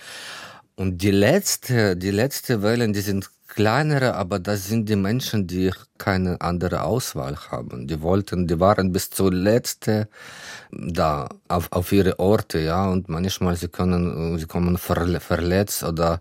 Und 0.74 1.00
die 1.00 1.12
letzte, 1.12 1.96
die 1.96 2.10
letzte 2.10 2.60
Welle, 2.62 2.90
die 2.90 3.00
sind 3.00 3.30
kleinere, 3.56 4.14
aber 4.14 4.38
das 4.38 4.68
sind 4.68 4.88
die 4.88 4.96
Menschen, 4.96 5.46
die 5.46 5.72
keine 5.98 6.40
andere 6.42 6.82
Auswahl 6.82 7.36
haben. 7.50 7.88
Die 7.88 8.00
wollten, 8.02 8.46
die 8.46 8.60
waren 8.60 8.92
bis 8.92 9.10
zuletzt 9.10 9.90
da 10.70 11.28
auf, 11.48 11.72
auf 11.72 11.90
ihre 11.90 12.18
Orte, 12.18 12.58
ja, 12.60 12.88
und 12.88 13.08
manchmal 13.08 13.56
sie 13.56 13.68
können, 13.68 14.38
sie 14.38 14.46
kommen 14.46 14.76
verletzt 14.78 15.82
oder 15.82 16.20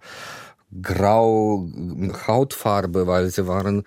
grau 0.81 1.69
Hautfarbe, 2.27 3.07
weil 3.07 3.29
sie 3.29 3.47
waren 3.47 3.83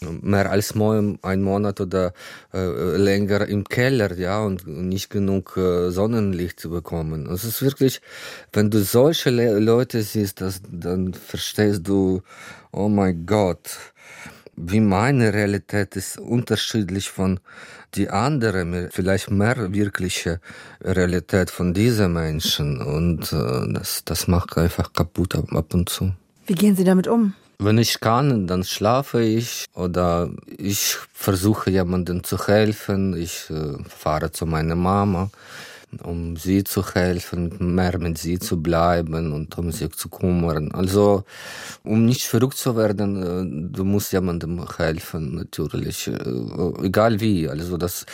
mehr 0.00 0.50
als 0.50 0.74
ein 0.74 1.42
Monat 1.42 1.80
oder 1.80 2.12
äh, 2.54 2.96
länger 2.96 3.46
im 3.46 3.64
Keller, 3.64 4.16
ja, 4.18 4.40
und 4.40 4.66
nicht 4.66 5.10
genug 5.10 5.56
äh, 5.56 5.90
Sonnenlicht 5.90 6.58
zu 6.58 6.70
bekommen. 6.70 7.26
Es 7.26 7.44
ist 7.44 7.62
wirklich, 7.62 8.00
wenn 8.52 8.70
du 8.70 8.82
solche 8.82 9.30
Le 9.30 9.58
Leute 9.58 10.02
siehst, 10.02 10.40
das, 10.40 10.62
dann 10.70 11.12
verstehst 11.12 11.86
du, 11.86 12.22
oh 12.72 12.88
mein 12.88 13.26
Gott, 13.26 13.76
wie 14.62 14.80
meine 14.80 15.32
Realität 15.32 15.96
ist 15.96 16.18
unterschiedlich 16.18 17.10
von 17.10 17.40
die 17.94 18.08
andere, 18.08 18.88
vielleicht 18.92 19.30
mehr 19.30 19.72
wirkliche 19.72 20.40
Realität 20.82 21.50
von 21.50 21.74
diesen 21.74 22.12
Menschen. 22.12 22.80
Und 22.80 23.32
äh, 23.32 23.72
das, 23.72 24.04
das 24.04 24.28
macht 24.28 24.56
einfach 24.56 24.92
kaputt 24.92 25.34
ab, 25.34 25.52
ab 25.52 25.74
und 25.74 25.88
zu. 25.88 26.12
Wie 26.46 26.54
gehen 26.54 26.76
Sie 26.76 26.84
damit 26.84 27.08
um? 27.08 27.34
Wenn 27.58 27.78
ich 27.78 28.00
kann, 28.00 28.46
dann 28.46 28.64
schlafe 28.64 29.22
ich 29.22 29.66
oder 29.74 30.30
ich 30.56 30.96
versuche 31.12 31.70
jemandem 31.70 32.24
zu 32.24 32.38
helfen. 32.46 33.14
Ich 33.16 33.50
äh, 33.50 33.76
fahre 33.88 34.30
zu 34.32 34.46
meiner 34.46 34.76
Mama, 34.76 35.30
um 36.02 36.36
sie 36.36 36.64
zu 36.64 36.84
helfen, 36.94 37.74
mehr 37.74 37.98
mit 37.98 38.18
sie 38.18 38.38
zu 38.38 38.60
bleiben 38.62 39.32
und 39.32 39.56
um 39.58 39.72
sie 39.72 39.88
zu 39.88 40.08
kümmern. 40.08 40.72
Also, 40.72 41.24
um 41.82 42.04
nicht 42.04 42.24
verrückt 42.24 42.56
zu 42.56 42.76
werden, 42.76 43.22
äh, 43.22 43.72
du 43.76 43.84
musst 43.84 44.12
jemandem 44.12 44.64
helfen, 44.76 45.34
natürlich. 45.34 46.08
Äh, 46.08 46.86
egal 46.86 47.20
wie. 47.20 47.48
Also, 47.48 47.76
das 47.76 48.06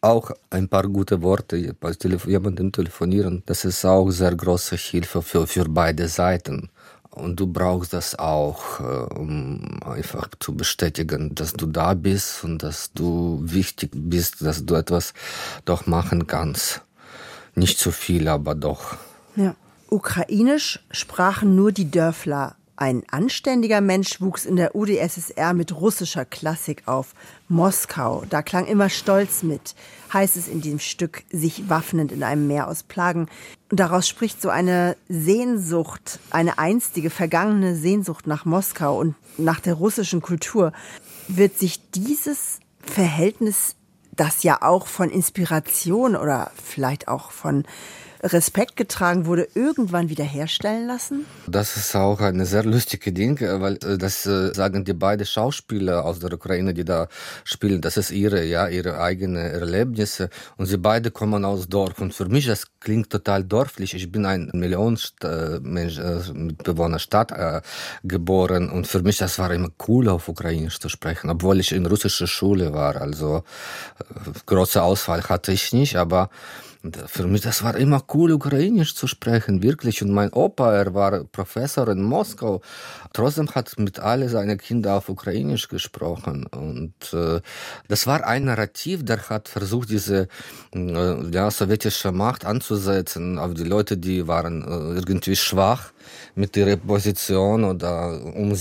auch 0.00 0.30
ein 0.48 0.68
paar 0.68 0.88
gute 0.88 1.20
Worte 1.22 1.74
bei 1.78 1.92
jemandem 2.26 2.72
telefonieren, 2.72 3.42
das 3.46 3.64
ist 3.64 3.84
auch 3.84 4.10
sehr 4.10 4.34
große 4.34 4.76
Hilfe 4.76 5.22
für, 5.22 5.46
für 5.46 5.66
beide 5.68 6.08
Seiten. 6.08 6.70
Und 7.10 7.40
du 7.40 7.46
brauchst 7.48 7.92
das 7.92 8.16
auch, 8.18 8.80
äh, 8.80 9.14
um 9.14 9.80
einfach 9.84 10.28
zu 10.38 10.54
bestätigen, 10.54 11.34
dass 11.34 11.52
du 11.52 11.66
da 11.66 11.94
bist 11.94 12.44
und 12.44 12.62
dass 12.62 12.92
du 12.92 13.40
wichtig 13.42 13.90
bist, 13.94 14.42
dass 14.42 14.64
du 14.64 14.76
etwas 14.76 15.12
doch 15.64 15.86
machen 15.86 16.26
kannst. 16.28 16.82
Nicht 17.54 17.78
zu 17.78 17.90
viel, 17.90 18.28
aber 18.28 18.54
doch. 18.54 18.96
Ja. 19.36 19.54
Ukrainisch 19.88 20.78
sprachen 20.92 21.56
nur 21.56 21.72
die 21.72 21.90
Dörfler 21.90 22.54
ein 22.80 23.02
anständiger 23.10 23.82
Mensch 23.82 24.22
wuchs 24.22 24.46
in 24.46 24.56
der 24.56 24.74
UdSSR 24.74 25.52
mit 25.52 25.78
russischer 25.78 26.24
Klassik 26.24 26.84
auf. 26.86 27.14
Moskau, 27.46 28.24
da 28.30 28.40
klang 28.40 28.66
immer 28.66 28.88
Stolz 28.88 29.42
mit, 29.42 29.74
heißt 30.14 30.38
es 30.38 30.48
in 30.48 30.62
diesem 30.62 30.78
Stück, 30.78 31.24
sich 31.30 31.68
waffnend 31.68 32.10
in 32.10 32.22
einem 32.22 32.46
Meer 32.46 32.68
aus 32.68 32.82
Plagen. 32.82 33.28
Und 33.70 33.80
daraus 33.80 34.08
spricht 34.08 34.40
so 34.40 34.48
eine 34.48 34.96
Sehnsucht, 35.10 36.20
eine 36.30 36.58
einstige, 36.58 37.10
vergangene 37.10 37.76
Sehnsucht 37.76 38.26
nach 38.26 38.46
Moskau 38.46 38.98
und 38.98 39.14
nach 39.36 39.60
der 39.60 39.74
russischen 39.74 40.22
Kultur. 40.22 40.72
Wird 41.28 41.58
sich 41.58 41.90
dieses 41.90 42.60
Verhältnis, 42.80 43.76
das 44.20 44.42
ja 44.42 44.58
auch 44.60 44.86
von 44.86 45.08
Inspiration 45.08 46.14
oder 46.14 46.50
vielleicht 46.62 47.08
auch 47.08 47.30
von 47.30 47.64
Respekt 48.22 48.76
getragen 48.76 49.26
wurde, 49.26 49.48
irgendwann 49.54 50.08
wiederherstellen 50.10 50.86
lassen? 50.86 51.24
Das 51.46 51.76
ist 51.76 51.96
auch 51.96 52.20
eine 52.20 52.44
sehr 52.44 52.64
lustige 52.64 53.12
Ding, 53.12 53.40
weil 53.40 53.74
äh, 53.84 53.96
das 53.96 54.26
äh, 54.26 54.52
sagen 54.54 54.84
die 54.84 54.92
beiden 54.92 55.26
Schauspieler 55.26 56.04
aus 56.04 56.18
der 56.18 56.32
Ukraine, 56.32 56.74
die 56.74 56.84
da 56.84 57.08
spielen. 57.44 57.80
Das 57.80 57.96
ist 57.96 58.10
ihre, 58.10 58.44
ja, 58.44 58.68
ihre 58.68 59.00
eigene 59.00 59.40
Erlebnisse. 59.40 60.28
Und 60.56 60.66
sie 60.66 60.76
beide 60.76 61.10
kommen 61.10 61.44
aus 61.44 61.68
Dorf. 61.68 62.00
Und 62.00 62.12
für 62.12 62.26
mich, 62.26 62.46
das 62.46 62.66
klingt 62.80 63.10
total 63.10 63.44
dorflich. 63.44 63.94
Ich 63.94 64.12
bin 64.12 64.26
ein 64.26 64.50
Millionenmensch, 64.52 65.98
äh, 65.98 66.52
Bewohner 66.62 66.98
Stadt 66.98 67.32
äh, 67.32 67.62
geboren. 68.04 68.70
Und 68.70 68.86
für 68.86 69.02
mich, 69.02 69.16
das 69.16 69.38
war 69.38 69.50
immer 69.52 69.70
cool, 69.88 70.08
auf 70.08 70.28
Ukrainisch 70.28 70.78
zu 70.78 70.88
sprechen, 70.88 71.30
obwohl 71.30 71.60
ich 71.60 71.72
in 71.72 71.86
russischer 71.86 72.26
Schule 72.26 72.72
war. 72.74 73.00
Also, 73.00 73.44
äh, 73.98 74.30
große 74.44 74.82
Auswahl 74.82 75.22
hatte 75.24 75.52
ich 75.52 75.72
nicht, 75.72 75.96
aber 75.96 76.28
für 77.06 77.26
mich, 77.26 77.42
das 77.42 77.62
war 77.62 77.76
immer 77.76 78.02
cool, 78.14 78.32
Ukrainisch 78.32 78.94
zu 78.94 79.06
sprechen, 79.06 79.62
wirklich. 79.62 80.02
Und 80.02 80.12
mein 80.12 80.32
Opa, 80.32 80.72
er 80.74 80.94
war 80.94 81.24
Professor 81.24 81.86
in 81.88 82.02
Moskau. 82.02 82.62
Trotzdem 83.12 83.50
hat 83.54 83.78
mit 83.78 84.00
alle 84.00 84.30
seine 84.30 84.56
Kinder 84.56 84.94
auf 84.94 85.10
Ukrainisch 85.10 85.68
gesprochen. 85.68 86.46
Und 86.46 86.94
äh, 87.12 87.40
das 87.88 88.06
war 88.06 88.26
ein 88.26 88.44
Narrativ, 88.44 89.04
der 89.04 89.28
hat 89.28 89.48
versucht, 89.48 89.90
diese 89.90 90.28
äh, 90.74 91.30
ja, 91.30 91.50
sowjetische 91.50 92.12
Macht 92.12 92.46
anzusetzen 92.46 93.38
auf 93.38 93.52
die 93.52 93.64
Leute, 93.64 93.98
die 93.98 94.26
waren 94.26 94.62
äh, 94.62 94.98
irgendwie 94.98 95.36
schwach 95.36 95.92
mit 96.34 96.56
ihrer 96.56 96.76
Position 96.76 97.64
oder 97.64 98.20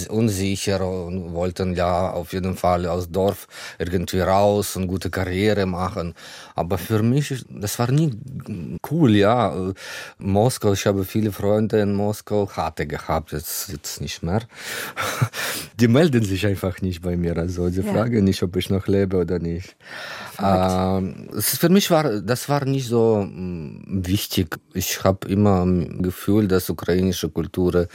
unsicher 0.10 0.88
und 0.88 1.34
wollten 1.34 1.76
ja 1.76 2.12
auf 2.12 2.34
jeden 2.34 2.56
Fall 2.56 2.86
aus 2.86 3.10
Dorf 3.10 3.48
irgendwie 3.78 4.20
raus 4.20 4.76
und 4.76 4.88
gute 4.88 5.10
Karriere 5.10 5.66
machen. 5.66 6.14
Aber 6.56 6.78
für 6.78 7.04
mich, 7.04 7.46
das 7.50 7.80
war 7.80 7.92
nie 7.92 8.12
cool, 8.90 9.16
ja. 9.16 9.72
Moskau, 10.18 10.74
ich 10.74 10.86
habe 10.86 11.06
viele 11.06 11.32
Freunde 11.32 11.80
in 11.80 11.94
Moskau, 11.94 12.50
hatte 12.50 12.86
gehabt, 12.88 13.32
jetzt, 13.32 13.70
jetzt 13.70 14.02
nicht 14.02 14.24
mehr. 14.24 14.42
Die 15.80 15.88
melden 15.88 16.24
sich 16.24 16.46
einfach 16.46 16.82
nicht 16.82 17.02
bei 17.02 17.16
mir, 17.16 17.38
also 17.38 17.70
die 17.70 17.82
ja. 17.82 17.94
fragen 17.94 18.26
nicht, 18.26 18.44
ob 18.44 18.56
ich 18.58 18.70
noch 18.70 18.88
lebe 18.88 19.18
oder 19.18 19.40
nicht. 19.40 19.78
Ähm, 20.42 21.30
für 21.34 21.70
mich 21.70 21.90
war, 21.92 22.22
das 22.22 22.50
war 22.50 22.66
nicht 22.66 22.88
so 22.88 23.26
mm, 23.26 24.06
wichtig. 24.06 24.58
Ich 24.74 25.04
habe 25.04 25.28
immer 25.30 25.66
Gefühl, 26.00 26.48
dass 26.48 26.70
ukrainische 26.70 27.29
Kultur 27.30 27.88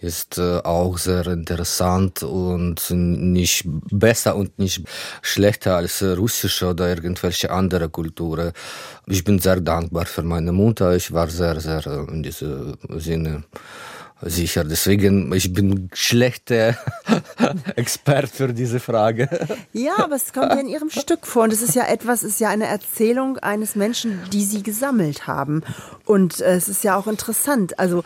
ist 0.00 0.38
äh, 0.38 0.58
auch 0.58 0.98
sehr 0.98 1.26
interessant 1.26 2.22
und 2.22 2.90
nicht 2.90 3.64
besser 3.90 4.36
und 4.36 4.58
nicht 4.58 4.82
schlechter 5.22 5.76
als 5.76 6.02
russische 6.02 6.68
oder 6.68 6.88
irgendwelche 6.88 7.50
andere 7.50 7.88
Kultur. 7.88 8.52
Ich 9.06 9.24
bin 9.24 9.38
sehr 9.38 9.60
dankbar 9.60 10.06
für 10.06 10.22
meine 10.22 10.52
Mutter. 10.52 10.94
Ich 10.94 11.12
war 11.12 11.28
sehr, 11.28 11.60
sehr 11.60 11.86
äh, 11.86 12.12
in 12.12 12.22
diesem 12.22 12.76
Sinne 12.96 13.44
sicher. 14.20 14.64
Deswegen, 14.64 15.32
ich 15.32 15.52
bin 15.52 15.90
schlechter 15.92 16.76
Expert 17.76 18.30
für 18.30 18.52
diese 18.52 18.80
Frage. 18.80 19.28
Ja, 19.72 19.98
aber 19.98 20.16
es 20.16 20.32
kommt 20.32 20.52
ja 20.52 20.58
in 20.58 20.68
Ihrem 20.68 20.90
Stück 20.90 21.26
vor. 21.26 21.44
Und 21.44 21.52
es 21.52 21.62
ist 21.62 21.74
ja 21.74 21.86
etwas, 21.86 22.22
es 22.22 22.34
ist 22.34 22.40
ja 22.40 22.48
eine 22.48 22.66
Erzählung 22.66 23.38
eines 23.38 23.76
Menschen, 23.76 24.20
die 24.32 24.44
Sie 24.44 24.62
gesammelt 24.62 25.26
haben. 25.26 25.62
Und 26.04 26.40
äh, 26.40 26.54
es 26.54 26.68
ist 26.68 26.84
ja 26.84 26.96
auch 26.96 27.06
interessant. 27.06 27.78
Also, 27.78 28.04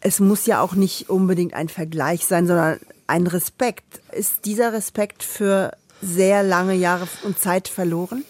es 0.00 0.20
muss 0.20 0.46
ja 0.46 0.60
auch 0.60 0.74
nicht 0.74 1.10
unbedingt 1.10 1.54
ein 1.54 1.68
Vergleich 1.68 2.26
sein, 2.26 2.46
sondern 2.46 2.78
ein 3.06 3.26
Respekt. 3.26 4.00
Ist 4.12 4.44
dieser 4.44 4.72
Respekt 4.72 5.22
für 5.22 5.72
sehr 6.02 6.42
lange 6.42 6.74
Jahre 6.74 7.06
und 7.24 7.38
Zeit 7.38 7.68
verloren? 7.68 8.24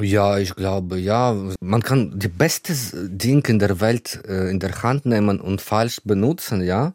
Ja, 0.00 0.38
ich 0.38 0.54
glaube, 0.54 0.98
ja. 0.98 1.36
Man 1.60 1.82
kann 1.82 2.18
die 2.18 2.28
beste 2.28 2.74
Ding 3.08 3.44
in 3.46 3.58
der 3.58 3.80
Welt 3.80 4.20
äh, 4.26 4.50
in 4.50 4.58
der 4.58 4.82
Hand 4.82 5.06
nehmen 5.06 5.40
und 5.40 5.60
falsch 5.60 6.00
benutzen, 6.04 6.62
ja. 6.62 6.94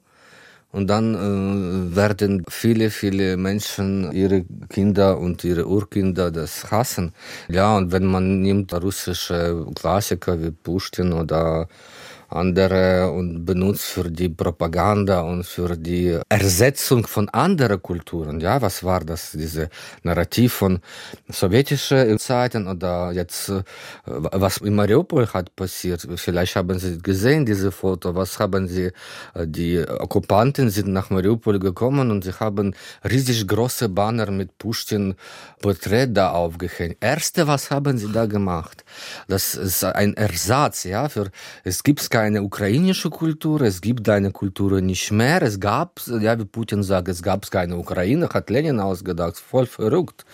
Und 0.71 0.87
dann 0.87 1.15
äh, 1.15 1.95
werden 1.95 2.43
viele, 2.47 2.91
viele 2.91 3.37
Menschen 3.37 4.11
ihre 4.11 4.45
Kinder 4.69 5.17
und 5.17 5.43
ihre 5.43 5.65
Urkinder 5.65 6.29
das 6.29 6.69
hassen. 6.71 7.13
Ja, 7.47 7.75
und 7.77 7.91
wenn 7.91 8.05
man 8.05 8.41
nimmt 8.41 8.73
russische 8.73 9.65
Klassiker 9.73 10.39
wie 10.41 10.51
Pushkin 10.51 11.13
oder 11.13 11.67
andere 12.29 13.12
und 13.12 13.45
benutzt 13.45 13.86
für 13.86 14.09
die 14.09 14.29
Propaganda 14.29 15.21
und 15.21 15.45
für 15.45 15.75
die 15.75 16.19
Ersetzung 16.29 17.07
von 17.07 17.27
anderen 17.29 17.81
Kulturen. 17.81 18.39
Ja, 18.39 18.62
was 18.62 18.83
war 18.83 19.01
das, 19.01 19.31
diese 19.31 19.69
Narrativ 20.03 20.53
von 20.53 20.79
sowjetischen 21.27 22.19
Zeiten 22.19 22.67
oder 22.67 23.12
jetzt, 23.12 23.50
äh, 23.50 23.63
was 24.05 24.57
in 24.57 24.75
Mariupol 24.75 25.27
hat 25.27 25.55
passiert? 25.55 26.07
Vielleicht 26.15 26.55
haben 26.55 26.77
Sie 26.77 27.00
gesehen, 27.00 27.45
diese 27.45 27.71
Foto. 27.71 28.13
Was 28.15 28.39
haben 28.39 28.67
Sie, 28.67 28.91
äh, 29.33 29.48
die 29.48 29.79
Okkupanten 29.88 30.69
sind 30.69 30.89
nach 30.89 31.09
Mariupol 31.09 31.59
gekommen 31.59 32.12
und 32.12 32.24
sie 32.24 32.33
haben 32.33 32.75
riesig 33.03 33.48
große 33.48 33.89
Banner 33.89 34.29
mit 34.31 34.57
Pushkin 34.57 35.15
Porträt 35.62 36.07
da 36.07 36.31
aufgehängt. 36.31 36.98
Erste, 37.00 37.48
was 37.48 37.71
haben 37.71 37.98
sie 37.98 38.12
da 38.12 38.25
gemacht? 38.25 38.83
Das 39.27 39.55
ist 39.55 39.83
ein 39.83 40.15
Ersatz, 40.15 40.83
ja, 40.83 41.09
für, 41.09 41.31
es 41.63 41.83
gibt 41.83 42.09
keine 42.09 42.18
ukrainische 42.41 43.09
Kultur, 43.09 43.61
es 43.61 43.81
gibt 43.81 44.07
eine 44.09 44.31
Kultur 44.31 44.81
nicht 44.81 45.11
mehr, 45.11 45.41
es 45.41 45.59
gab, 45.59 45.99
ja, 46.07 46.38
wie 46.39 46.45
Putin 46.45 46.83
sagt, 46.83 47.07
es 47.07 47.21
gab 47.21 47.49
keine 47.49 47.77
Ukraine, 47.77 48.29
hat 48.29 48.49
Lenin 48.49 48.79
ausgedacht, 48.79 49.38
voll 49.38 49.65
verrückt. 49.65 50.25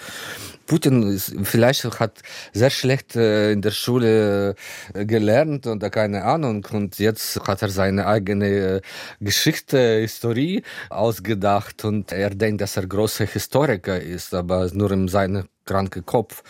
Putin 0.65 1.03
ist, 1.03 1.33
vielleicht 1.43 1.83
hat 1.99 2.21
sehr 2.53 2.71
schlecht 2.71 3.15
in 3.15 3.61
der 3.61 3.71
Schule 3.71 4.55
gelernt 4.93 5.67
oder 5.67 5.89
keine 5.89 6.23
Ahnung 6.23 6.65
und 6.71 6.97
jetzt 6.97 7.39
hat 7.47 7.61
er 7.61 7.69
seine 7.69 8.07
eigene 8.07 8.81
Geschichte, 9.19 9.99
Historie 9.99 10.63
ausgedacht 10.89 11.85
und 11.85 12.11
er 12.11 12.31
denkt, 12.31 12.61
dass 12.61 12.77
er 12.77 12.87
großer 12.87 13.25
Historiker 13.25 14.01
ist, 14.01 14.33
aber 14.33 14.69
nur 14.73 14.91
in 14.91 15.07
seinem 15.07 15.47
kranke 15.65 16.01
Kopf. 16.01 16.43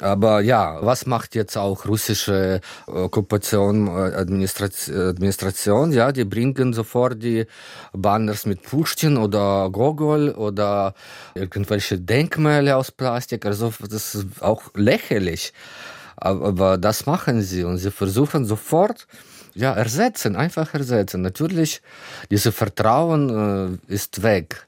Aber 0.00 0.40
ja, 0.40 0.78
was 0.82 1.06
macht 1.06 1.34
jetzt 1.34 1.56
auch 1.56 1.86
russische 1.86 2.60
Okkupation, 2.86 3.88
Administration, 3.88 5.08
Administration? 5.08 5.92
Ja, 5.92 6.12
die 6.12 6.24
bringen 6.24 6.72
sofort 6.72 7.22
die 7.22 7.46
Banners 7.92 8.46
mit 8.46 8.62
Pushkin 8.62 9.16
oder 9.16 9.68
Gogol 9.70 10.30
oder 10.30 10.94
irgendwelche 11.34 11.98
Denkmäler 11.98 12.76
aus 12.76 12.90
Plastik. 12.90 13.44
Also 13.46 13.72
das 13.80 14.14
ist 14.14 14.42
auch 14.42 14.62
lächerlich. 14.74 15.52
Aber 16.16 16.78
das 16.78 17.06
machen 17.06 17.42
sie 17.42 17.64
und 17.64 17.78
sie 17.78 17.90
versuchen 17.90 18.46
sofort, 18.46 19.06
ja, 19.54 19.72
ersetzen, 19.72 20.36
einfach 20.36 20.72
ersetzen. 20.74 21.22
Natürlich, 21.22 21.82
dieses 22.30 22.54
Vertrauen 22.54 23.80
äh, 23.88 23.92
ist 23.92 24.22
weg. 24.22 24.66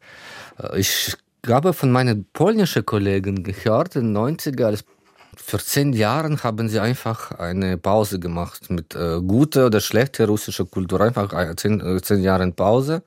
Ich 0.74 1.16
habe 1.46 1.72
von 1.72 1.90
meinen 1.90 2.27
polnischen 2.33 2.85
Kollegen 2.85 3.42
gehört, 3.42 3.96
in 3.96 4.14
den 4.14 4.16
90er, 4.16 4.64
als 4.64 4.85
vor 5.37 5.61
zehn 5.61 5.92
Jahren 5.92 6.42
haben 6.42 6.68
sie 6.68 6.81
einfach 6.81 7.33
eine 7.38 7.79
Pause 7.79 8.18
gemacht 8.18 8.70
mit 8.70 8.94
äh, 8.94 9.20
guter 9.20 9.66
oder 9.66 9.81
schlechter 9.81 10.27
russischer 10.27 10.64
Kultur. 10.64 11.01
Einfach 11.01 11.33
zehn, 11.57 11.81
äh, 11.81 12.03
zehn 12.03 12.22
Jahren 12.22 12.55
Pause, 12.55 13.03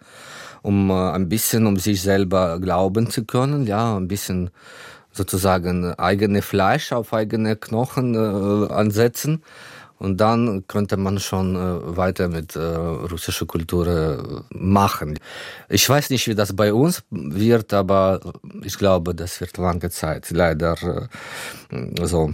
um 0.61 0.89
äh, 0.89 1.11
ein 1.11 1.29
bisschen 1.29 1.67
um 1.67 1.77
sich 1.77 2.01
selber 2.01 2.59
glauben 2.59 3.09
zu 3.09 3.25
können, 3.25 3.67
ja, 3.67 3.97
ein 3.97 4.07
bisschen 4.07 4.49
sozusagen 5.11 5.93
eigene 5.95 6.41
Fleisch 6.41 6.93
auf 6.93 7.13
eigene 7.13 7.57
Knochen 7.57 8.15
äh, 8.15 8.73
ansetzen. 8.73 9.43
Und 10.01 10.17
dann 10.17 10.65
könnte 10.65 10.97
man 10.97 11.19
schon 11.19 11.55
äh, 11.55 11.95
weiter 11.95 12.27
mit 12.27 12.55
äh, 12.55 12.59
russischer 12.59 13.45
Kultur 13.45 13.85
äh, 13.85 14.17
machen. 14.49 15.19
Ich 15.69 15.87
weiß 15.87 16.09
nicht, 16.09 16.27
wie 16.27 16.33
das 16.33 16.55
bei 16.55 16.73
uns 16.73 17.03
wird, 17.11 17.71
aber 17.71 18.19
ich 18.63 18.79
glaube, 18.79 19.13
das 19.13 19.39
wird 19.41 19.57
lange 19.57 19.91
Zeit 19.91 20.31
leider 20.31 20.75
äh, 21.69 22.07
so. 22.07 22.33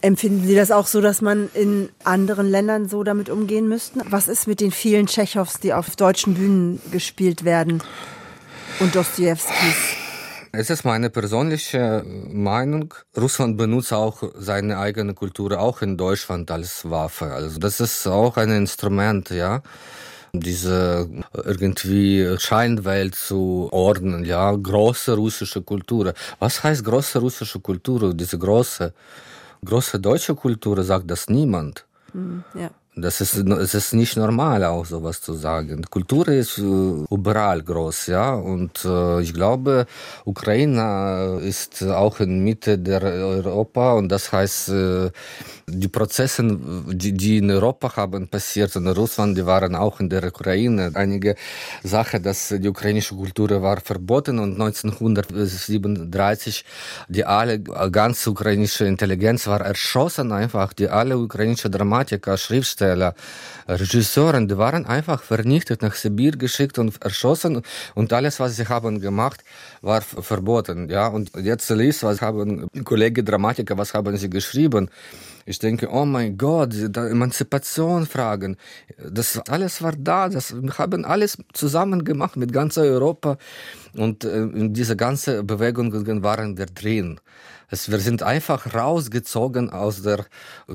Empfinden 0.00 0.46
Sie 0.46 0.54
das 0.54 0.70
auch 0.70 0.86
so, 0.86 1.02
dass 1.02 1.20
man 1.20 1.50
in 1.52 1.90
anderen 2.04 2.48
Ländern 2.48 2.88
so 2.88 3.04
damit 3.04 3.28
umgehen 3.28 3.68
müsste? 3.68 4.00
Was 4.08 4.26
ist 4.26 4.46
mit 4.46 4.60
den 4.60 4.70
vielen 4.70 5.06
Tschechows, 5.06 5.60
die 5.60 5.74
auf 5.74 5.96
deutschen 5.96 6.32
Bühnen 6.32 6.80
gespielt 6.90 7.44
werden 7.44 7.82
und 8.80 8.94
Dostojewskis? 8.94 10.03
Es 10.56 10.70
ist 10.70 10.84
meine 10.84 11.10
persönliche 11.10 12.04
Meinung. 12.04 12.94
Russland 13.16 13.56
benutzt 13.56 13.92
auch 13.92 14.22
seine 14.36 14.78
eigene 14.78 15.14
Kultur 15.14 15.58
auch 15.58 15.82
in 15.82 15.96
Deutschland 15.96 16.50
als 16.50 16.88
Waffe. 16.88 17.26
Also 17.26 17.58
das 17.58 17.80
ist 17.80 18.06
auch 18.06 18.36
ein 18.36 18.50
Instrument, 18.50 19.30
ja 19.30 19.62
diese 20.36 21.08
irgendwie 21.32 22.36
Scheinwelt 22.38 23.14
zu 23.14 23.68
ordnen, 23.70 24.24
ja, 24.24 24.50
große 24.50 25.14
russische 25.14 25.62
Kultur. 25.62 26.12
Was 26.40 26.62
heißt 26.64 26.84
große 26.84 27.20
russische 27.20 27.60
Kultur? 27.60 28.12
Diese 28.12 28.36
große, 28.36 28.92
große 29.64 30.00
deutsche 30.00 30.34
Kultur 30.34 30.82
sagt 30.82 31.08
das 31.08 31.28
niemand. 31.28 31.86
Mhm, 32.12 32.42
ja. 32.54 32.70
Das 32.96 33.20
ist, 33.20 33.34
es 33.34 33.74
ist 33.74 33.92
nicht 33.92 34.16
normal, 34.16 34.62
auch 34.62 34.86
sowas 34.86 35.20
zu 35.20 35.34
sagen. 35.34 35.82
Kultur 35.90 36.28
ist 36.28 36.58
äh, 36.58 36.62
überall 37.10 37.60
groß, 37.60 38.06
ja. 38.06 38.34
Und 38.34 38.84
äh, 38.84 39.20
ich 39.20 39.34
glaube, 39.34 39.86
Ukraine 40.24 41.40
ist 41.42 41.82
auch 41.82 42.20
in 42.20 42.44
Mitte 42.44 42.78
der 42.78 43.02
Europa 43.02 43.94
und 43.94 44.10
das 44.10 44.30
heißt, 44.30 44.68
äh, 44.68 45.10
die 45.66 45.88
Prozesse, 45.88 46.56
die, 46.86 47.14
die 47.14 47.38
in 47.38 47.50
Europa 47.50 47.96
haben 47.96 48.28
passiert, 48.28 48.76
in 48.76 48.86
Russland, 48.86 49.36
die 49.36 49.44
waren 49.44 49.74
auch 49.74 49.98
in 49.98 50.08
der 50.08 50.28
Ukraine. 50.28 50.92
Einige 50.94 51.34
Sachen, 51.82 52.22
dass 52.22 52.54
die 52.56 52.68
ukrainische 52.68 53.16
Kultur 53.16 53.60
war 53.60 53.80
verboten 53.80 54.38
und 54.38 54.52
1937 54.52 56.64
die 57.08 57.24
alle 57.24 57.58
ganze 57.60 58.30
ukrainische 58.30 58.84
Intelligenz 58.84 59.48
war 59.48 59.62
erschossen 59.62 60.30
einfach. 60.30 60.72
Die 60.74 60.88
alle 60.88 61.18
ukrainische 61.18 61.70
Dramatiker, 61.70 62.36
Schriftsteller, 62.36 62.83
Regisseuren, 63.66 64.48
die 64.48 64.58
waren 64.58 64.84
einfach 64.86 65.22
vernichtet, 65.22 65.82
nach 65.82 65.94
Sibir 65.94 66.32
geschickt 66.32 66.78
und 66.78 67.02
erschossen 67.02 67.62
und 67.94 68.12
alles, 68.12 68.40
was 68.40 68.56
sie 68.56 68.66
haben 68.66 69.00
gemacht, 69.00 69.42
war 69.80 70.02
verboten. 70.02 70.90
Ja, 70.90 71.06
und 71.06 71.30
jetzt 71.36 71.70
liest, 71.70 72.02
was 72.02 72.20
haben 72.20 72.68
Kollegen 72.84 73.24
Dramatiker, 73.24 73.78
was 73.78 73.94
haben 73.94 74.16
sie 74.16 74.28
geschrieben? 74.28 74.90
Ich 75.46 75.58
denke, 75.58 75.88
oh 75.90 76.04
mein 76.04 76.38
Gott, 76.38 76.74
Emanzipation 76.74 78.06
fragen, 78.06 78.56
das 78.98 79.38
alles 79.48 79.82
war 79.82 79.92
da, 79.92 80.28
das, 80.28 80.54
wir 80.54 80.78
haben 80.78 81.04
alles 81.04 81.38
zusammen 81.52 82.04
gemacht 82.04 82.36
mit 82.36 82.52
ganz 82.52 82.78
Europa 82.78 83.36
und 83.96 84.24
äh, 84.24 84.48
diese 84.70 84.96
ganze 84.96 85.44
Bewegungen 85.44 86.22
waren 86.22 86.56
da 86.56 86.64
drin. 86.66 87.20
Es, 87.70 87.90
wir 87.90 87.98
sind 87.98 88.22
einfach 88.22 88.74
rausgezogen 88.74 89.70
aus 89.70 90.02
der 90.02 90.26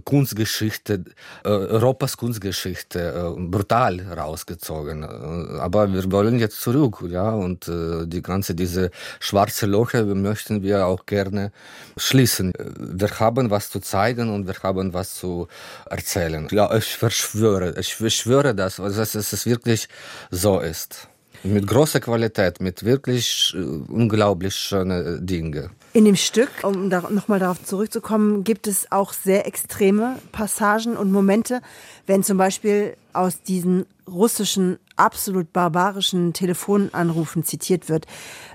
Kunstgeschichte, 0.04 1.06
äh, 1.44 1.50
Europas 1.50 2.18
Kunstgeschichte, 2.18 3.00
äh, 3.38 3.42
brutal 3.42 4.02
rausgezogen. 4.02 5.04
Äh, 5.04 5.60
aber 5.60 5.94
wir 5.94 6.12
wollen 6.12 6.40
jetzt 6.40 6.60
zurück, 6.60 7.04
ja, 7.08 7.30
und 7.32 7.68
äh, 7.68 8.08
die 8.08 8.22
ganze 8.22 8.56
diese 8.56 8.90
schwarze 9.20 9.66
Loche 9.66 10.04
möchten 10.04 10.64
wir 10.64 10.88
auch 10.88 11.06
gerne 11.06 11.52
schließen. 11.96 12.54
Wir 12.78 13.20
haben 13.20 13.50
was 13.50 13.70
zu 13.70 13.80
zeigen 13.80 14.34
und 14.34 14.48
wir 14.48 14.56
haben 14.64 14.94
was 14.94 15.16
zu 15.16 15.48
erzählen. 15.90 16.48
Ja, 16.52 16.74
ich 16.76 16.96
verschwöre, 16.96 17.76
ich 17.80 17.96
verschwöre 17.96 18.56
das, 18.56 18.78
dass 18.78 19.16
es 19.16 19.46
wirklich 19.46 19.88
so 20.32 20.60
ist. 20.60 21.08
Mit 21.44 21.68
großer 21.68 22.02
Qualität, 22.02 22.60
mit 22.60 22.84
wirklich 22.84 23.56
äh, 23.56 23.60
unglaublich 23.60 24.56
schönen 24.56 25.26
Dingen. 25.26 25.70
In 25.94 26.04
dem 26.04 26.18
Stück, 26.18 26.50
um 26.64 26.90
da 26.90 27.10
nochmal 27.10 27.40
darauf 27.40 27.64
zurückzukommen, 27.64 28.44
gibt 28.44 28.68
es 28.68 28.92
auch 28.92 29.14
sehr 29.14 29.48
extreme 29.48 30.18
Passagen 30.34 30.98
und 30.98 31.12
Momente, 31.12 31.62
wenn 32.08 32.24
zum 32.24 32.38
Beispiel 32.38 32.96
aus 33.14 33.42
diesen 33.42 33.86
russischen, 34.06 34.80
absolut 35.00 35.54
barbarischen 35.54 36.34
Telefonanrufen 36.34 37.44
zitiert 37.44 37.90
wird. 37.90 38.06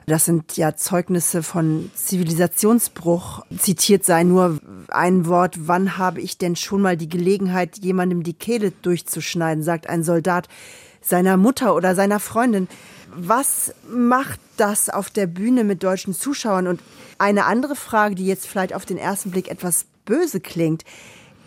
Das 0.07 0.25
sind 0.25 0.57
ja 0.57 0.77
Zeugnisse 0.77 1.43
von 1.43 1.91
Zivilisationsbruch. 1.95 3.45
Zitiert 3.57 4.05
sei 4.05 4.23
nur 4.25 4.61
ein 4.89 5.27
Wort, 5.27 5.67
wann 5.67 5.97
habe 5.97 6.21
ich 6.21 6.39
denn 6.39 6.57
schon 6.57 6.83
mal 6.83 6.97
die 6.97 7.09
Gelegenheit, 7.09 7.79
jemandem 7.79 8.23
die 8.23 8.35
Kehle 8.35 8.71
durchzuschneiden, 8.83 9.65
sagt 9.65 9.89
ein 9.89 10.05
Soldat 10.05 10.49
seiner 11.01 11.37
Mutter 11.37 11.75
oder 11.75 11.95
seiner 11.95 12.21
Freundin. 12.21 12.69
Was 13.17 13.75
macht 13.89 14.41
das 14.57 14.91
auf 14.91 15.11
der 15.11 15.27
Bühne 15.27 15.65
mit 15.65 15.83
deutschen 15.83 16.15
Zuschauern? 16.15 16.67
Und 16.67 16.81
eine 17.19 17.47
andere 17.47 17.77
Frage, 17.77 18.15
die 18.15 18.27
jetzt 18.27 18.47
vielleicht 18.47 18.75
auf 18.75 18.87
den 18.87 18.99
ersten 18.99 19.31
Blick 19.31 19.49
etwas 19.49 19.87
böse 20.05 20.41
klingt, 20.41 20.85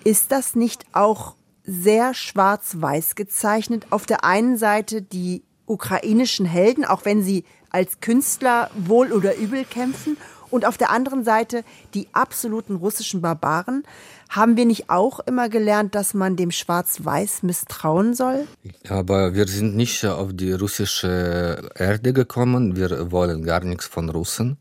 ist 0.04 0.32
das 0.32 0.56
nicht 0.56 0.86
auch 0.94 1.36
sehr 1.68 2.14
schwarz-weiß 2.14 3.14
gezeichnet? 3.16 3.86
Auf 3.92 4.06
der 4.06 4.24
einen 4.24 4.58
Seite 4.58 5.02
die 5.04 5.44
ukrainischen 5.68 6.46
Helden, 6.46 6.86
auch 6.86 7.06
wenn 7.06 7.22
sie 7.22 7.44
als 7.70 8.00
Künstler 8.00 8.72
wohl 8.74 9.12
oder 9.12 9.36
übel 9.36 9.66
kämpfen, 9.66 10.18
und 10.50 10.66
auf 10.66 10.78
der 10.78 10.92
anderen 10.92 11.24
Seite 11.24 11.64
die 11.94 12.08
absoluten 12.14 12.76
russischen 12.78 13.22
Barbaren. 13.22 13.84
Haben 14.30 14.58
wir 14.58 14.66
nicht 14.66 14.90
auch 14.90 15.20
immer 15.22 15.50
gelernt, 15.50 15.96
dass 15.96 16.14
man 16.14 16.36
dem 16.36 16.52
Schwarz-Weiß 16.52 17.44
misstrauen 17.44 18.14
soll? 18.14 18.48
Aber 18.90 19.34
wir 19.34 19.48
sind 19.48 19.76
nicht 19.76 20.06
auf 20.06 20.32
die 20.34 20.54
russische 20.54 21.70
Erde 21.76 22.14
gekommen. 22.14 22.76
Wir 22.76 23.12
wollen 23.12 23.44
gar 23.44 23.62
nichts 23.62 23.88
von 23.88 24.10
Russen. 24.10 24.58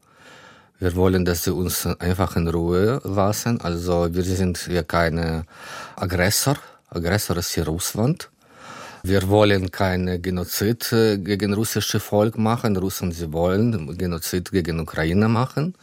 Wir 0.78 0.94
wollen, 0.94 1.24
dass 1.24 1.44
sie 1.44 1.52
uns 1.52 1.86
einfach 1.86 2.36
in 2.36 2.48
Ruhe 2.48 3.00
lassen. 3.04 3.60
Also 3.60 4.08
wir 4.12 4.24
sind 4.24 4.58
hier 4.58 4.82
keine 4.82 5.44
Aggressor. 5.96 6.56
Aggressor 6.88 7.36
ist 7.36 7.52
hier 7.52 7.66
Russland. 7.66 8.30
Wir 9.02 9.28
wollen 9.28 9.70
keinen 9.70 10.20
Genozid 10.20 10.88
gegen 10.90 11.54
russische 11.54 12.00
Volk 12.00 12.38
machen. 12.38 12.76
Russen, 12.76 13.12
sie 13.12 13.32
wollen 13.32 13.96
Genozid 13.96 14.50
gegen 14.50 14.80
Ukraine 14.80 15.28
machen. 15.28 15.74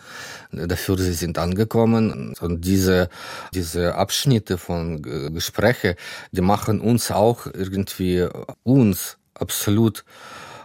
Dafür 0.51 0.97
sie 0.97 1.13
sind 1.13 1.37
angekommen. 1.37 2.33
Und 2.41 2.65
diese, 2.65 3.09
diese 3.53 3.95
Abschnitte 3.95 4.57
von 4.57 5.01
Gespräche, 5.33 5.95
die 6.33 6.41
machen 6.41 6.81
uns 6.81 7.11
auch 7.11 7.45
irgendwie, 7.45 8.27
uns 8.63 9.17
absolut 9.35 10.03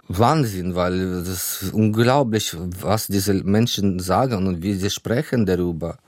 Wahnsinn, 0.08 0.74
weil 0.74 0.94
es 0.94 1.62
ist 1.62 1.72
unglaublich, 1.72 2.56
was 2.58 3.06
diese 3.06 3.34
Menschen 3.34 4.00
sagen 4.00 4.46
und 4.46 4.62
wie 4.62 4.74
sie 4.74 4.90
sprechen 4.90 5.46
darüber. 5.46 5.98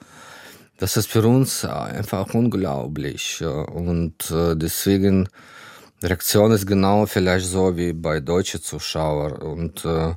Das 0.81 0.97
ist 0.97 1.11
für 1.11 1.27
uns 1.27 1.67
einfach 1.67 2.33
unglaublich. 2.33 3.45
Und 3.45 4.31
äh, 4.31 4.57
deswegen 4.57 5.29
Reaktion 6.03 6.53
ist 6.53 6.67
genau 6.67 7.05
vielleicht 7.05 7.45
so 7.45 7.77
wie 7.77 7.93
bei 7.93 8.21
deutschen 8.21 8.63
Zuschauern. 8.63 9.33
Und 9.43 9.85
äh, 9.85 10.15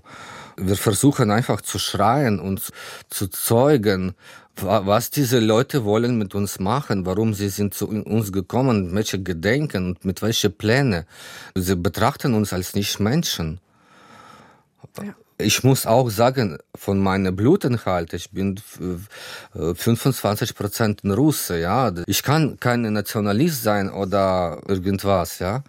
wir 0.55 0.77
versuchen 0.77 1.31
einfach 1.31 1.59
zu 1.59 1.79
schreien 1.79 2.39
und 2.39 2.71
zu 3.09 3.27
zeugen, 3.27 4.15
was 4.55 5.09
diese 5.09 5.39
Leute 5.39 5.83
wollen 5.83 6.17
mit 6.17 6.33
uns 6.33 6.59
machen, 6.59 7.05
warum 7.05 7.33
sie 7.33 7.49
sind 7.49 7.73
zu 7.73 7.89
uns 7.89 8.31
gekommen, 8.31 8.95
welche 8.95 9.21
Gedenken 9.21 9.87
und 9.87 10.05
mit 10.05 10.21
welchen 10.21 10.55
Pläne. 10.55 11.05
Sie 11.55 11.75
betrachten 11.75 12.35
uns 12.35 12.53
als 12.53 12.73
nicht 12.73 13.01
Menschen. 13.01 13.59
Ja. 15.01 15.13
Ich 15.43 15.63
muss 15.63 15.85
auch 15.85 16.09
sagen, 16.09 16.57
von 16.75 16.99
meinem 16.99 17.35
Blutinhalt, 17.35 18.13
ich 18.13 18.31
bin 18.31 18.59
25 19.53 20.55
Prozent 20.55 21.01
Russe, 21.03 21.59
ja. 21.59 21.91
Ich 22.07 22.23
kann 22.23 22.59
kein 22.59 22.81
Nationalist 22.93 23.63
sein 23.63 23.89
oder 23.89 24.61
irgendwas, 24.67 25.39
ja. 25.39 25.63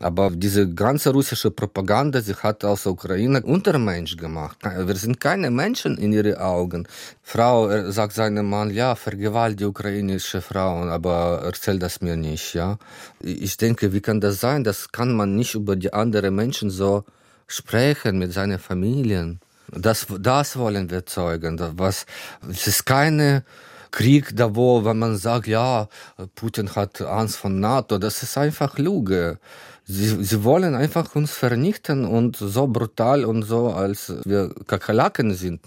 Aber 0.00 0.30
diese 0.30 0.72
ganze 0.72 1.10
russische 1.10 1.50
Propaganda, 1.50 2.20
sie 2.20 2.36
hat 2.36 2.64
aus 2.64 2.84
der 2.84 2.92
Ukraine 2.92 3.42
Untermensch 3.42 4.16
gemacht. 4.16 4.58
Wir 4.62 4.94
sind 4.94 5.20
keine 5.20 5.50
Menschen 5.50 5.98
in 5.98 6.12
ihren 6.12 6.36
Augen. 6.36 6.86
Frau 7.22 7.68
äh, 7.68 7.90
sagt 7.90 8.12
seinem 8.12 8.48
Mann, 8.48 8.70
ja, 8.70 8.94
vergewalt 8.94 9.58
die 9.58 9.64
ukrainische 9.64 10.40
Frauen, 10.40 10.88
aber 10.88 11.42
erzähl 11.44 11.80
das 11.80 12.00
mir 12.00 12.16
nicht, 12.16 12.54
ja. 12.54 12.78
Ich 13.20 13.56
denke, 13.56 13.92
wie 13.92 14.00
kann 14.00 14.20
das 14.20 14.38
sein? 14.38 14.62
Das 14.62 14.92
kann 14.92 15.16
man 15.16 15.34
nicht 15.34 15.56
über 15.56 15.74
die 15.74 15.92
anderen 15.92 16.36
Menschen 16.36 16.70
so 16.70 17.04
sprechen 17.48 18.18
mit 18.18 18.32
seinen 18.32 18.60
Familien. 18.60 19.40
Das, 19.70 20.06
das 20.20 20.56
wollen 20.56 20.90
wir 20.90 21.04
zeugen. 21.04 21.58
Was, 21.76 22.06
es 22.48 22.66
ist 22.66 22.86
keine 22.86 23.44
Krieg 23.90 24.36
da, 24.36 24.54
wo, 24.54 24.84
wenn 24.84 24.98
man 24.98 25.16
sagt, 25.16 25.46
ja, 25.46 25.88
Putin 26.34 26.74
hat 26.74 27.00
Angst 27.00 27.36
von 27.36 27.58
NATO, 27.60 27.98
das 27.98 28.22
ist 28.22 28.38
einfach 28.38 28.78
Lüge. 28.78 29.38
Sie, 29.84 30.22
sie 30.22 30.44
wollen 30.44 30.74
einfach 30.74 31.14
uns 31.14 31.32
vernichten 31.32 32.04
und 32.04 32.36
so 32.36 32.66
brutal 32.66 33.24
und 33.24 33.42
so, 33.42 33.68
als 33.68 34.12
wir 34.24 34.54
Kakerlaken 34.66 35.34
sind, 35.34 35.60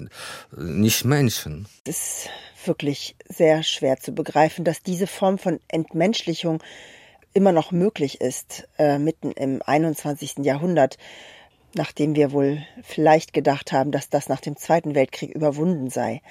nicht 0.56 1.06
Menschen. 1.06 1.68
Es 1.86 1.98
ist 1.98 2.30
wirklich 2.68 3.16
sehr 3.28 3.64
schwer 3.64 3.98
zu 3.98 4.12
begreifen, 4.12 4.64
dass 4.64 4.84
diese 4.84 5.08
Form 5.08 5.40
von 5.40 5.60
Entmenschlichung 5.68 6.62
immer 7.34 7.52
noch 7.52 7.72
möglich 7.72 8.22
ist, 8.22 8.68
äh, 8.78 9.00
mitten 9.00 9.32
im 9.32 9.62
21. 9.66 10.44
Jahrhundert 10.46 10.98
nachdem 11.76 12.16
wir 12.16 12.32
wohl 12.32 12.64
vielleicht 12.84 13.34
gedacht 13.34 13.72
haben, 13.72 13.92
dass 13.92 14.10
das 14.10 14.30
nach 14.30 14.42
dem 14.42 14.58
Zweiten 14.58 14.96
Weltkrieg 14.96 15.32
überwunden 15.32 15.90
sei. 15.90 16.22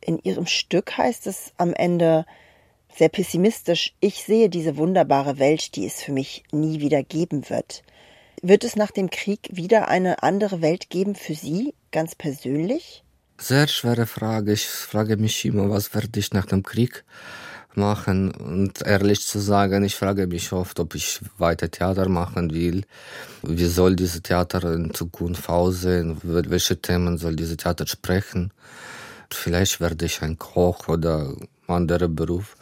In 0.00 0.18
ihrem 0.18 0.46
Stück 0.46 0.96
heißt 0.98 1.26
es 1.26 1.52
am 1.56 1.72
Ende 1.74 2.26
sehr 2.94 3.08
pessimistisch, 3.08 3.94
ich 4.00 4.22
sehe 4.22 4.48
diese 4.48 4.76
wunderbare 4.76 5.38
Welt, 5.38 5.76
die 5.76 5.86
es 5.86 6.02
für 6.02 6.12
mich 6.12 6.42
nie 6.52 6.80
wieder 6.80 7.02
geben 7.02 7.48
wird. 7.48 7.82
Wird 8.42 8.64
es 8.64 8.76
nach 8.76 8.90
dem 8.90 9.08
Krieg 9.08 9.48
wieder 9.52 9.88
eine 9.88 10.22
andere 10.22 10.60
Welt 10.60 10.90
geben 10.90 11.14
für 11.14 11.34
Sie, 11.34 11.74
ganz 11.90 12.14
persönlich? 12.14 13.04
Sehr 13.38 13.66
schwere 13.68 14.06
Frage. 14.06 14.52
Ich 14.52 14.66
frage 14.66 15.16
mich 15.16 15.44
immer, 15.44 15.70
was 15.70 15.94
werde 15.94 16.18
ich 16.18 16.32
nach 16.32 16.46
dem 16.46 16.62
Krieg 16.62 17.04
machen. 17.76 18.30
Und 18.32 18.82
ehrlich 18.82 19.26
zu 19.26 19.38
sagen, 19.38 19.84
ich 19.84 19.96
frage 19.96 20.26
mich 20.26 20.52
oft, 20.52 20.78
ob 20.80 20.94
ich 20.94 21.20
weiter 21.38 21.70
Theater 21.70 22.08
machen 22.08 22.52
will. 22.52 22.84
Wie 23.42 23.66
soll 23.66 23.96
dieses 23.96 24.22
Theater 24.22 24.72
in 24.74 24.92
Zukunft 24.94 25.48
aussehen? 25.48 26.18
Welche 26.22 26.80
Themen 26.80 27.18
soll 27.18 27.36
dieses 27.36 27.56
Theater 27.56 27.86
sprechen? 27.86 28.52
Vielleicht 29.30 29.80
werde 29.80 30.04
ich 30.04 30.22
ein 30.22 30.38
Koch 30.38 30.88
oder 30.88 31.34
anderer 31.66 32.08
Beruf. 32.08 32.56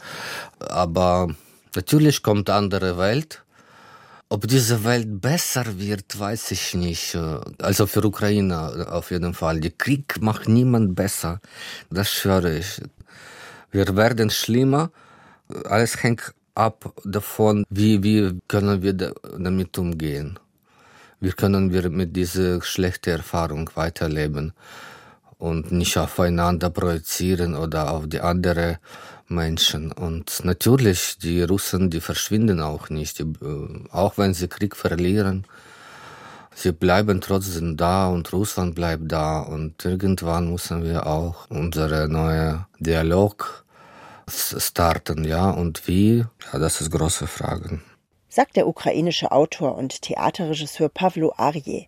Aber 0.59 1.27
natürlich 1.75 2.23
kommt 2.23 2.49
andere 2.49 2.97
Welt. 2.97 3.43
Ob 4.29 4.47
diese 4.47 4.85
Welt 4.85 5.19
besser 5.19 5.77
wird, 5.77 6.17
weiß 6.17 6.51
ich 6.51 6.73
nicht. 6.73 7.17
Also 7.61 7.85
für 7.85 8.05
Ukraine 8.05 8.87
auf 8.89 9.11
jeden 9.11 9.33
Fall. 9.33 9.59
Der 9.59 9.71
Krieg 9.71 10.21
macht 10.21 10.47
niemand 10.47 10.95
besser. 10.95 11.41
Das 11.89 12.09
schwöre 12.09 12.57
ich. 12.57 12.81
Wir 13.71 13.93
werden 13.97 14.29
schlimmer. 14.29 14.91
Alles 15.65 16.01
hängt 16.03 16.33
ab 16.55 16.93
davon, 17.03 17.65
wie, 17.69 18.03
wie 18.03 18.39
können 18.47 18.81
wir 18.81 18.93
damit 18.93 19.77
umgehen. 19.77 20.39
Wie 21.19 21.31
können 21.31 21.71
wir 21.71 21.89
mit 21.89 22.15
dieser 22.15 22.61
schlechten 22.61 23.11
Erfahrung 23.11 23.69
weiterleben 23.75 24.53
und 25.37 25.71
nicht 25.71 25.97
aufeinander 25.97 26.69
projizieren 26.69 27.55
oder 27.55 27.91
auf 27.91 28.07
die 28.07 28.21
anderen 28.21 28.77
Menschen. 29.31 29.91
Und 29.91 30.43
natürlich, 30.43 31.17
die 31.17 31.41
Russen, 31.41 31.89
die 31.89 32.01
verschwinden 32.01 32.61
auch 32.61 32.89
nicht, 32.89 33.19
die, 33.19 33.23
äh, 33.23 33.87
auch 33.91 34.17
wenn 34.17 34.33
sie 34.33 34.47
Krieg 34.47 34.75
verlieren. 34.75 35.45
Sie 36.53 36.73
bleiben 36.73 37.21
trotzdem 37.21 37.77
da 37.77 38.07
und 38.07 38.31
Russland 38.33 38.75
bleibt 38.75 39.11
da 39.11 39.39
und 39.39 39.83
irgendwann 39.85 40.51
müssen 40.51 40.83
wir 40.83 41.07
auch 41.07 41.49
unsere 41.49 42.09
neue 42.09 42.65
Dialog 42.79 43.63
starten, 44.33 45.23
ja, 45.23 45.49
und 45.49 45.87
wie, 45.87 46.25
ja, 46.51 46.59
das 46.59 46.81
ist 46.81 46.91
große 46.91 47.27
Frage. 47.27 47.81
Sagt 48.29 48.55
der 48.55 48.67
ukrainische 48.67 49.31
Autor 49.31 49.77
und 49.77 50.01
Theaterregisseur 50.01 50.89
Pavlo 50.89 51.33
Arje. 51.35 51.87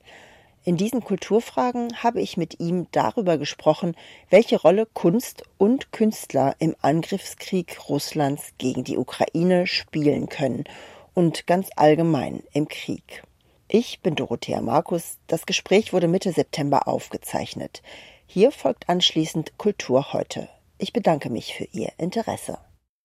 In 0.66 0.78
diesen 0.78 1.04
Kulturfragen 1.04 2.04
habe 2.04 2.22
ich 2.22 2.38
mit 2.38 2.60
ihm 2.62 2.88
darüber 2.92 3.38
gesprochen, 3.38 3.96
welche 4.30 4.60
Rolle 4.60 4.86
Kunst 4.86 5.44
und 5.58 5.92
Künstler 5.92 6.56
im 6.60 6.74
Angriffskrieg 6.82 7.90
Russlands 7.90 8.54
gegen 8.58 8.86
die 8.86 8.98
Ukraine 8.98 9.68
spielen 9.68 10.30
können 10.30 10.64
und 11.14 11.48
ganz 11.48 11.70
allgemein 11.76 12.44
im 12.54 12.70
Krieg. 12.70 13.24
Ich 13.68 14.02
bin 14.02 14.16
Dorothea 14.16 14.62
Markus. 14.62 15.18
Das 15.28 15.46
Gespräch 15.46 15.92
wurde 15.94 16.08
Mitte 16.08 16.32
September 16.32 16.88
aufgezeichnet. 16.88 17.82
Hier 18.26 18.52
folgt 18.52 18.88
anschließend 18.88 19.58
Kultur 19.58 20.14
heute. 20.14 20.48
Ich 20.78 20.94
bedanke 20.94 21.30
mich 21.30 21.54
für 21.54 21.66
Ihr 21.66 21.92
Interesse. 21.98 22.58